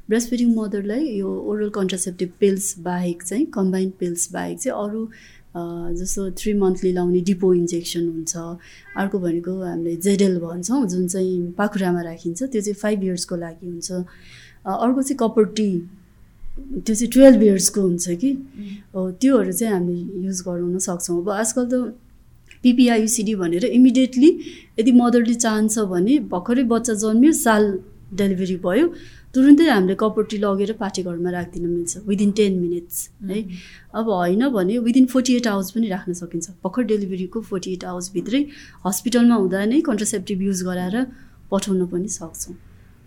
[0.09, 5.07] ब्रेस्ट फिडिङ मदरलाई यो ओरल कन्ट्रासेप्टिभ पिल्स बाहेक चाहिँ कम्बाइन्ड पिल्स बाहेक चाहिँ अरू
[5.95, 8.35] जस्तो थ्री मन्थली लाउने डिपो इन्जेक्सन हुन्छ।
[8.97, 13.91] अर्को भनेको हामीले जेडेल भन्छौँ जुन चाहिँ पाखुरामा राखिन्छ त्यो चाहिँ फाइभ इयर्सको लागि हुन्छ।
[14.65, 15.69] अर्को चाहिँ कपर टी
[16.57, 18.31] त्यो चाहिँ टुवेल्भ इयर्सको हुन्छ कि?
[18.95, 21.93] हो त्योहरू चाहिँ हामी युज गराउन सक्छौँ। अब आजकल त
[22.65, 24.29] पिपिआइसिडी भनेर इमिडिएटली
[24.79, 27.63] यदि मदरले चाहन्छ भने भर्खरै बच्चा जन्मियो साल
[28.13, 28.87] डेलिभरी भयो
[29.35, 32.99] तुरुन्तै हामीले कपटी लगेर पाठेघरमा राखिदिन मिल्छ विदिन टेन मिनट्स
[33.29, 33.39] है?
[33.93, 38.41] अब होइन भने विदिन फोर्टी एट आवर्स पनि राख्न सकिन्छ। भर्खर डेलिभरीको फोर्टी एट आवर्सभित्रै
[38.85, 40.95] हस्पिटलमा हुँदा नै कन्ट्रासेप्टिभ युज गराएर
[41.51, 42.55] पठाउन पनि सक्छौँ।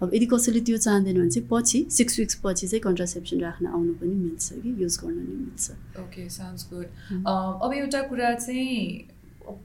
[0.02, 3.92] अब यदि कसैले त्यो चाहँदैन भने चाहिँ पछि सिक्स विक्स पछि चाहिँ कन्ट्रासेप्सन राख्न आउनु
[4.00, 5.64] पनि मिल्छ कि युज गर्न नै मिल्छ।
[6.02, 6.86] ओके साउन्ड्स गुड
[7.26, 8.76] अब एउटा कुरा चाहिँ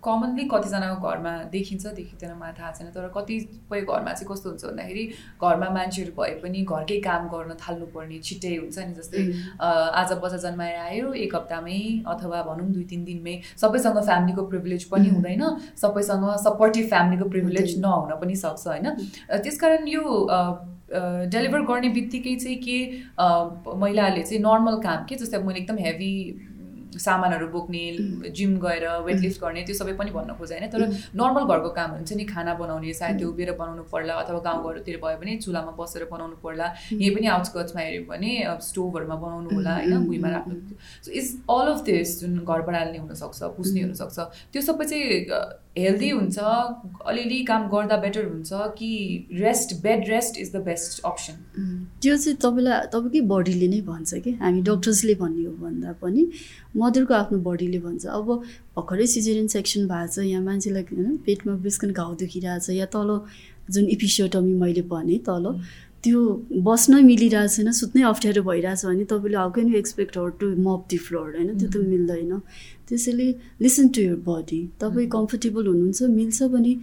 [0.05, 5.03] कमनली कतिजनाको घरमा देखिन्छ देखिँदैन मलाई थाहा छैन। तर कतिपय घरमा चाहिँ कस्तो हुन्छ भन्दाखेरि
[5.41, 9.23] घरमा मान्छेहरू भए पनि घरकै काम गर्न थाल्नुपर्ने छिट्टै हुन्छ नि जस्तै
[10.01, 15.09] आज बच्चा जन्माएर आयो एक हप्तामै अथवा भनौँ दुई तिन दिनमै सबैसँग फ्यामिलीको प्रिभिलेज पनि
[15.15, 15.43] हुँदैन
[15.81, 18.87] सबैसँग सपोर्टिभ फ्यामिलीको प्रिभिलेज नहुन पनि सक्छ होइन?
[19.31, 20.03] त्यसकारण यो
[21.33, 22.77] डेलिभर गर्ने बित्तिकै चाहिँ के
[23.19, 26.11] महिलाहरूले चाहिँ नर्मल काम के जस्तै मैले एकदम हेभी
[26.99, 27.83] सामानहरू बोक्ने
[28.31, 30.81] जिम गएर वेटलिफ्ट गर्ने त्यो सबै पनि भन्न खोजेँ होइन तर
[31.21, 35.17] नर्मल घरको कामहरू हुन्छ नि खाना बनाउने सायद त्यो उभिएर बनाउनु पर्ला अथवा गाउँघरतिर भयो
[35.21, 38.31] भने चुलामा बसेर बनाउनु पर्ला। यही पनि आउटस्कट्समा हेऱ्यो भने
[38.69, 40.05] स्टोभहरूमा बनाउनु होला होइन?
[40.07, 40.55] भुइँमा राख्नु
[41.05, 44.19] so is all of this जुन घर बडाल्ने हुनसक्छ पुस्ने हुनसक्छ
[44.53, 45.25] त्यो सबै चाहिँ
[45.77, 48.89] हेल्दी हुन्छ अलिअलि काम गर्दा बेटर हुन्छ कि
[49.33, 51.35] rest bed rest is the best option
[52.01, 54.31] त्यो चाहिँ तपाईँलाई तपाईँकै बडीले नै भन्छ कि?
[54.41, 56.27] हामी डक्टर्सले भन्ने हो भन्दा पनि
[56.77, 58.27] मदरको आफ्नो बडीले भन्छ। अब
[58.75, 63.09] भर्खरै सिजेरियन सेक्सन भएको छ यहाँ मान्छेलाई होइन पेटमा बिस्कन घाउ दुखिरहेको या तल
[63.71, 65.49] जुन इपिसियोटमी मैले भने तल
[66.03, 66.21] त्यो
[66.63, 70.81] बस्न मिलिरहेको छैन सुत्नै अप्ठ्यारो भइरहेछ भने तपाईँले how can you expect her to mop
[70.89, 72.41] the floor होइन त्यो त मिल्दैन।
[72.89, 73.27] त्यसैले
[73.61, 76.73] लिसन टु यर बडी तपाईँ कम्फर्टेबल हुनुहुन्छ मिल्छ भने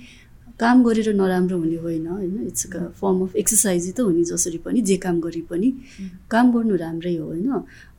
[0.60, 2.34] काम गरेर नराम्रो हुने होइन होइन?
[2.46, 5.68] इट्स अ फर्म अफ एक्सर्साइजै त हो नि जसरी पनि जे काम गरे पनि।
[6.28, 7.48] काम गर्नु राम्रै हो होइन?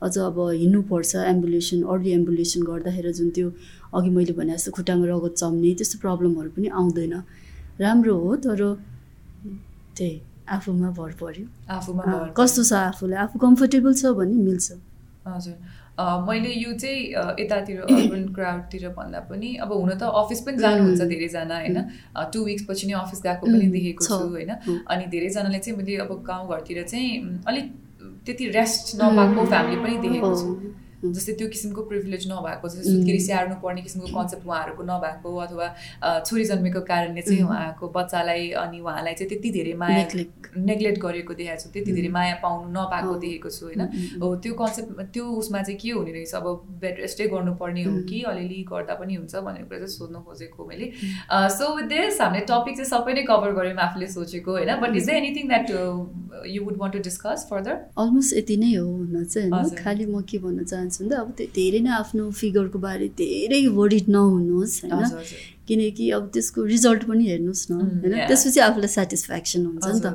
[0.02, 3.48] अझ अब हिँड्नुपर्छ एम्बुलेसन अर्ली एम्बुलेसन गर्दाखेरि जुन त्यो
[3.94, 7.14] अघि मैले भने जस्तो खुट्टामा रगत चम्ने त्यस्तो प्रब्लमहरू पनि आउँदैन।
[7.82, 8.60] राम्रो हो तर
[9.98, 10.14] त्यही
[10.54, 12.02] आफूमा भर पऱ्यो आफूमा
[12.38, 13.18] कस्तो छ आफूलाई?
[13.26, 14.66] आफू कम्फर्टेबल छ भने मिल्छ।
[15.26, 15.56] हजुर।
[16.00, 17.00] मैले यो चाहिँ
[17.40, 21.78] यतातिर अर्बन क्राउडतिर भन्दा पनि अब हुन त अफिस पनि जानुहुन्छ धेरैजना होइन?
[22.32, 24.52] टु विक्स पछि नै अफिस गएको पनि देखेको छु। होइन?
[24.88, 27.66] अनि धेरैजनाले चाहिँ मैले अब गाउँघरतिर चाहिँ अलिक
[28.26, 30.48] त्यति रेस्ट नपाएको फ्यामिली पनि देखेको छु।
[31.02, 35.66] जस्तै त्यो किसिमको प्रिभिलेज नभएको जस्तै सुत्केरी स्याहार्नु पर्ने किसिमको कन्सेप्ट उहाँहरूको नभएको अथवा
[36.26, 40.02] छोरी जन्मेको कारणले चाहिँ उहाँको बच्चालाई अनि उहाँलाई चाहिँ त्यति धेरै माया
[40.70, 43.82] नेग्लेक्ट गरेको देखाएको छु त्यति धेरै माया पाउनु नपाएको देखेको छु होइन?
[44.22, 46.34] हो त्यो कन्सेप्ट त्यो उसमा चाहिँ के हुने रहेछ?
[46.34, 46.46] अब
[46.82, 50.86] बेड रेस्टै गर्नुपर्ने हो कि अलिअलि गर्दा पनि हुन्छ भन्ने कुरा चाहिँ सोध्नु खोजेको मैले।
[51.56, 54.70] सो विथ दिस हामीले टपिक चाहिँ सबै नै कभर गऱ्यौँ आफूले सोचेको होइन?
[54.82, 55.66] But is the anything that
[56.54, 59.48] you would want to discuss further almost यति नै हो हुन चाहिँ
[59.84, 63.60] खालि म के भन्न चाहन्छु चाहन्छु नि त। अब धेरै नै आफ्नो फिगरको बारे धेरै
[63.78, 65.24] वरिड नहुनुहोस् होइन?
[65.62, 68.14] किनकि अब त्यसको रिजल्ट पनि हेर्नुहोस् न होइन?
[68.28, 70.08] त्यसपछि आफूलाई सेटिस्फ्याक्सन हुन्छ नि त।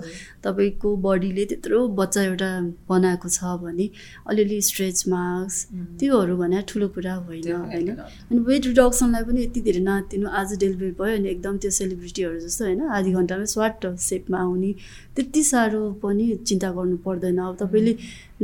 [0.43, 2.49] तपाईँको बडीले त्यत्रो बच्चा एउटा
[2.89, 3.87] बनाएको छ भने
[4.27, 5.57] अलिअलि स्ट्रेच मार्क्स
[5.99, 7.89] त्योहरू भने ठुलो कुरा होइन होइन?
[8.29, 12.61] अनि वेट रिडक्सनलाई पनि यति धेरै नातिनु आज डेलिभरी भयो अनि एकदम त्यो सेलिब्रिटीहरू जस्तो
[12.67, 12.81] होइन?
[12.91, 14.71] आधी घन्टामै स्वाट सेपमा आउने।
[15.15, 17.93] त्यति साह्रो पनि चिन्ता गर्नु पर्दैन। अब तपाईँले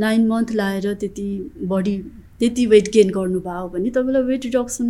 [0.02, 1.28] नाइन मन्थ लाएर त्यति
[1.70, 1.96] बडी
[2.44, 4.88] त्यति वेट गेन गर्नुभयो भने तपाईँलाई वेट रिडक्सन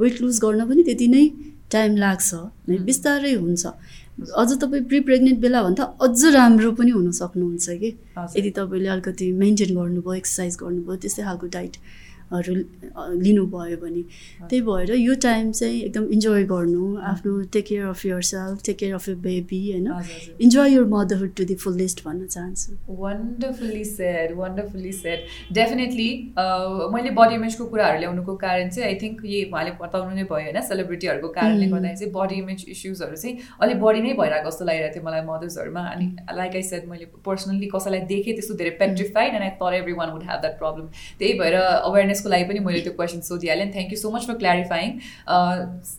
[0.00, 1.26] वेट लुज गर्न पनि त्यति नै
[1.72, 2.34] टाइम लाग्छ
[2.88, 3.66] बिस्तारै हुन्छ।
[4.40, 7.90] अझ तपाईँ प्रि प्रेग्नेन्ट बेला भन्दा अझ राम्रो पनि हुन सक्नुहुन्छ कि?
[8.36, 11.76] यदि तपाईँले अलिकति मेन्टेन गर्नुभयो एक्सर्साइज गर्नुभयो त्यस्तै खालको डाइट
[12.32, 12.54] हरू
[13.22, 14.02] लिनुभयो भने।
[14.42, 18.94] त्यही भएर यो टाइम चाहिँ एकदम इन्जोय गर्नु आफ्नो take care of yourself take care
[18.94, 19.88] of your baby होइन
[20.40, 26.08] enjoy your motherhood to the fullest भन्न चाहन्छु। Wonderfully said wonderfully said definitely
[26.94, 30.60] मैले बडी इमेजको कुराहरू ल्याउनुको कारण चाहिँ आई थिङ्क यही उहाँले बताउनु नै भयो होइन
[30.68, 35.04] सेलिब्रिटीहरूको कारणले गर्दाखेरि चाहिँ बडी इमेज इस्युजहरू चाहिँ अलिक बढी नै भइरहेको जस्तो लागिरहेको थियो
[35.08, 36.06] मलाई मदर्सहरूमा अनि
[36.40, 40.10] लाइक आई सेड मैले पर्सनल्ली कसैलाई देखेँ त्यस्तो धेरै पेट्रिफाइड एन्ड आई तर every one
[40.12, 40.86] would have that problem
[41.18, 44.34] त्यही भएर अवेरनेस अवेरनेसको लागि पनि मैले त्यो question सोधिहालेँ thank you so much for
[44.36, 44.90] clarifying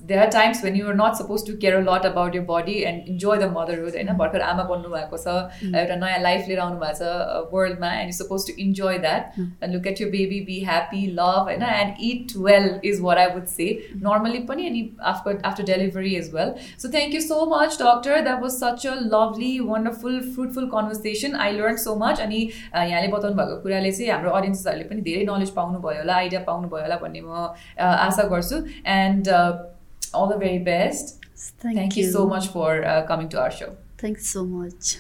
[0.04, 3.10] there are times when you're not suppose to care a lot about your body and
[3.10, 5.36] enjoy the motherhood होइन भर्खर आमा बन्नु भएको छ
[5.74, 9.74] एउटा नयाँ लाइफ लिएर आउनु भएको छ वर्ल्डमा and you suppose to enjoy that and
[9.74, 13.52] look at you baby be happy love होइन and it well is where I would
[13.54, 13.70] say
[14.04, 18.42] normally पनि अनि after after delivery is well so thank you so much doctor that
[18.42, 23.62] was such a lovely wonderful fruitful conversation I learn so much अनि यहाँले बताउनु भएको
[23.62, 27.46] कुराले चाहिँ हाम्रो अडियन्सेसहरूले पनि धेरै नलेज पाउनुभयो होला आइडिया पाउनुभयो होला भन्ने म
[27.90, 28.64] आशा गर्छु
[28.96, 31.16] and all the very best
[31.62, 32.12] Thank, you.
[32.12, 33.68] so much for uh, coming to our show.
[33.98, 34.98] Thanks so much.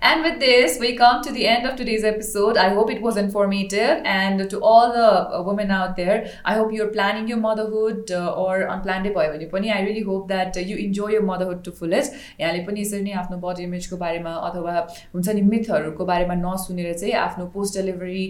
[0.00, 2.56] And with this, we come to the end of today's episode.
[2.56, 4.02] I hope it was informative.
[4.04, 8.32] And to all the uh, women out there, I hope you're planning your motherhood uh,
[8.32, 12.12] or unplanned पनि I really hope that uh, you enjoy your motherhood to fullest.
[12.40, 14.74] यहाँले पनि यसरी नै आफ्नो body इमेजको बारेमा अथवा
[15.14, 18.24] हुन्छ नि मिथहरूको बारेमा नसुनेर चाहिँ आफ्नो पोस्ट डेलिभरी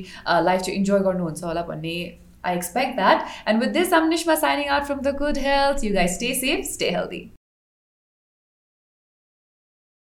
[0.48, 1.96] लाइफ चाहिँ इन्जोय गर्नुहुन्छ होला भन्ने
[2.44, 3.30] I expect that.
[3.46, 5.84] And with this, I'm Nishma signing out from The Good Health.
[5.84, 7.22] You guys stay safe, stay healthy.